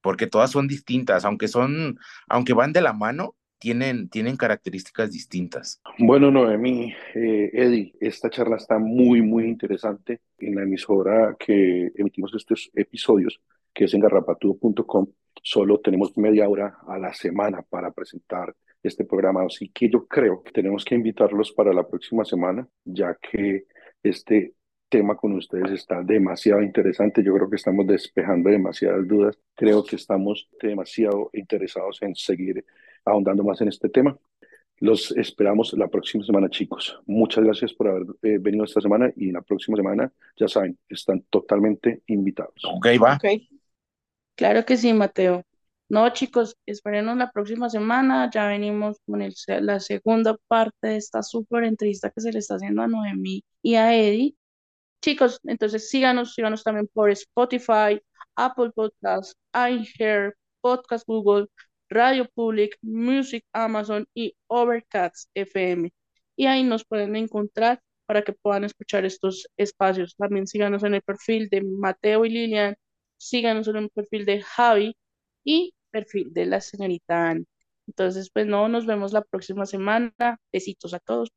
porque 0.00 0.26
todas 0.26 0.50
son 0.50 0.68
distintas, 0.68 1.24
aunque 1.24 1.48
son, 1.48 1.98
aunque 2.28 2.52
van 2.52 2.72
de 2.72 2.82
la 2.82 2.92
mano, 2.92 3.34
tienen, 3.58 4.08
tienen 4.08 4.36
características 4.36 5.10
distintas. 5.10 5.80
Bueno, 5.98 6.30
Noemí, 6.30 6.92
eh, 7.14 7.50
Eddie, 7.52 7.94
esta 8.00 8.28
charla 8.30 8.56
está 8.56 8.78
muy, 8.78 9.22
muy 9.22 9.44
interesante. 9.44 10.20
En 10.38 10.54
la 10.54 10.62
emisora 10.62 11.36
que 11.38 11.90
emitimos 11.96 12.34
estos 12.34 12.70
episodios, 12.74 13.40
que 13.72 13.84
es 13.84 13.94
en 13.94 14.00
garrapatudo.com, 14.00 15.06
solo 15.46 15.78
tenemos 15.78 16.16
media 16.18 16.48
hora 16.48 16.76
a 16.88 16.98
la 16.98 17.14
semana 17.14 17.62
para 17.62 17.92
presentar 17.92 18.52
este 18.82 19.04
programa. 19.04 19.44
Así 19.44 19.68
que 19.68 19.88
yo 19.88 20.04
creo 20.08 20.42
que 20.42 20.50
tenemos 20.50 20.84
que 20.84 20.96
invitarlos 20.96 21.52
para 21.52 21.72
la 21.72 21.86
próxima 21.86 22.24
semana, 22.24 22.66
ya 22.84 23.14
que 23.14 23.66
este 24.02 24.54
tema 24.88 25.14
con 25.16 25.34
ustedes 25.34 25.70
está 25.70 26.02
demasiado 26.02 26.62
interesante. 26.62 27.22
Yo 27.22 27.32
creo 27.32 27.48
que 27.48 27.56
estamos 27.56 27.86
despejando 27.86 28.50
demasiadas 28.50 29.06
dudas. 29.06 29.38
Creo 29.54 29.84
que 29.84 29.94
estamos 29.94 30.48
demasiado 30.60 31.30
interesados 31.32 32.02
en 32.02 32.16
seguir 32.16 32.64
ahondando 33.04 33.44
más 33.44 33.60
en 33.60 33.68
este 33.68 33.88
tema. 33.88 34.18
Los 34.78 35.16
esperamos 35.16 35.72
la 35.74 35.86
próxima 35.86 36.24
semana, 36.24 36.50
chicos. 36.50 37.00
Muchas 37.06 37.44
gracias 37.44 37.72
por 37.72 37.86
haber 37.86 38.02
eh, 38.22 38.38
venido 38.40 38.64
esta 38.64 38.80
semana 38.80 39.12
y 39.14 39.30
la 39.30 39.42
próxima 39.42 39.76
semana, 39.76 40.12
ya 40.36 40.48
saben, 40.48 40.76
están 40.88 41.22
totalmente 41.30 42.02
invitados. 42.08 42.64
Ok, 42.64 42.88
va. 43.00 43.14
Okay. 43.14 43.55
Claro 44.36 44.64
que 44.64 44.76
sí, 44.76 44.92
Mateo. 44.92 45.44
No, 45.88 46.08
chicos, 46.10 46.56
esperemos 46.66 47.16
la 47.16 47.30
próxima 47.30 47.70
semana. 47.70 48.30
Ya 48.32 48.46
venimos 48.48 48.98
con 49.06 49.22
el, 49.22 49.34
la 49.62 49.80
segunda 49.80 50.36
parte 50.48 50.88
de 50.88 50.96
esta 50.96 51.22
súper 51.22 51.64
entrevista 51.64 52.10
que 52.10 52.20
se 52.20 52.32
le 52.32 52.40
está 52.40 52.56
haciendo 52.56 52.82
a 52.82 52.88
Noemí 52.88 53.44
y 53.62 53.74
a 53.76 53.94
Eddie. 53.94 54.36
Chicos, 55.02 55.40
entonces 55.44 55.90
síganos, 55.90 56.34
síganos 56.34 56.64
también 56.64 56.88
por 56.92 57.10
Spotify, 57.10 58.00
Apple 58.36 58.72
Podcasts, 58.74 59.36
iHear, 59.54 60.34
Podcast 60.60 61.06
Google, 61.06 61.46
Radio 61.90 62.28
Public, 62.34 62.76
Music 62.82 63.44
Amazon 63.52 64.06
y 64.14 64.36
Overcast 64.48 65.30
FM. 65.34 65.92
Y 66.36 66.46
ahí 66.46 66.64
nos 66.64 66.84
pueden 66.84 67.16
encontrar 67.16 67.80
para 68.06 68.22
que 68.22 68.32
puedan 68.32 68.64
escuchar 68.64 69.04
estos 69.04 69.48
espacios. 69.56 70.16
También 70.16 70.46
síganos 70.46 70.84
en 70.84 70.94
el 70.94 71.02
perfil 71.02 71.48
de 71.50 71.62
Mateo 71.62 72.24
y 72.24 72.30
Lilian, 72.30 72.76
síganos 73.18 73.68
en 73.68 73.76
el 73.76 73.90
perfil 73.90 74.24
de 74.26 74.42
Javi 74.42 74.96
y 75.44 75.74
perfil 75.90 76.32
de 76.32 76.46
la 76.46 76.60
señorita 76.60 77.30
Anne. 77.30 77.46
Entonces, 77.86 78.30
pues 78.32 78.46
no, 78.46 78.68
nos 78.68 78.86
vemos 78.86 79.12
la 79.12 79.22
próxima 79.22 79.66
semana. 79.66 80.12
Besitos 80.52 80.94
a 80.94 80.98
todos. 81.00 81.30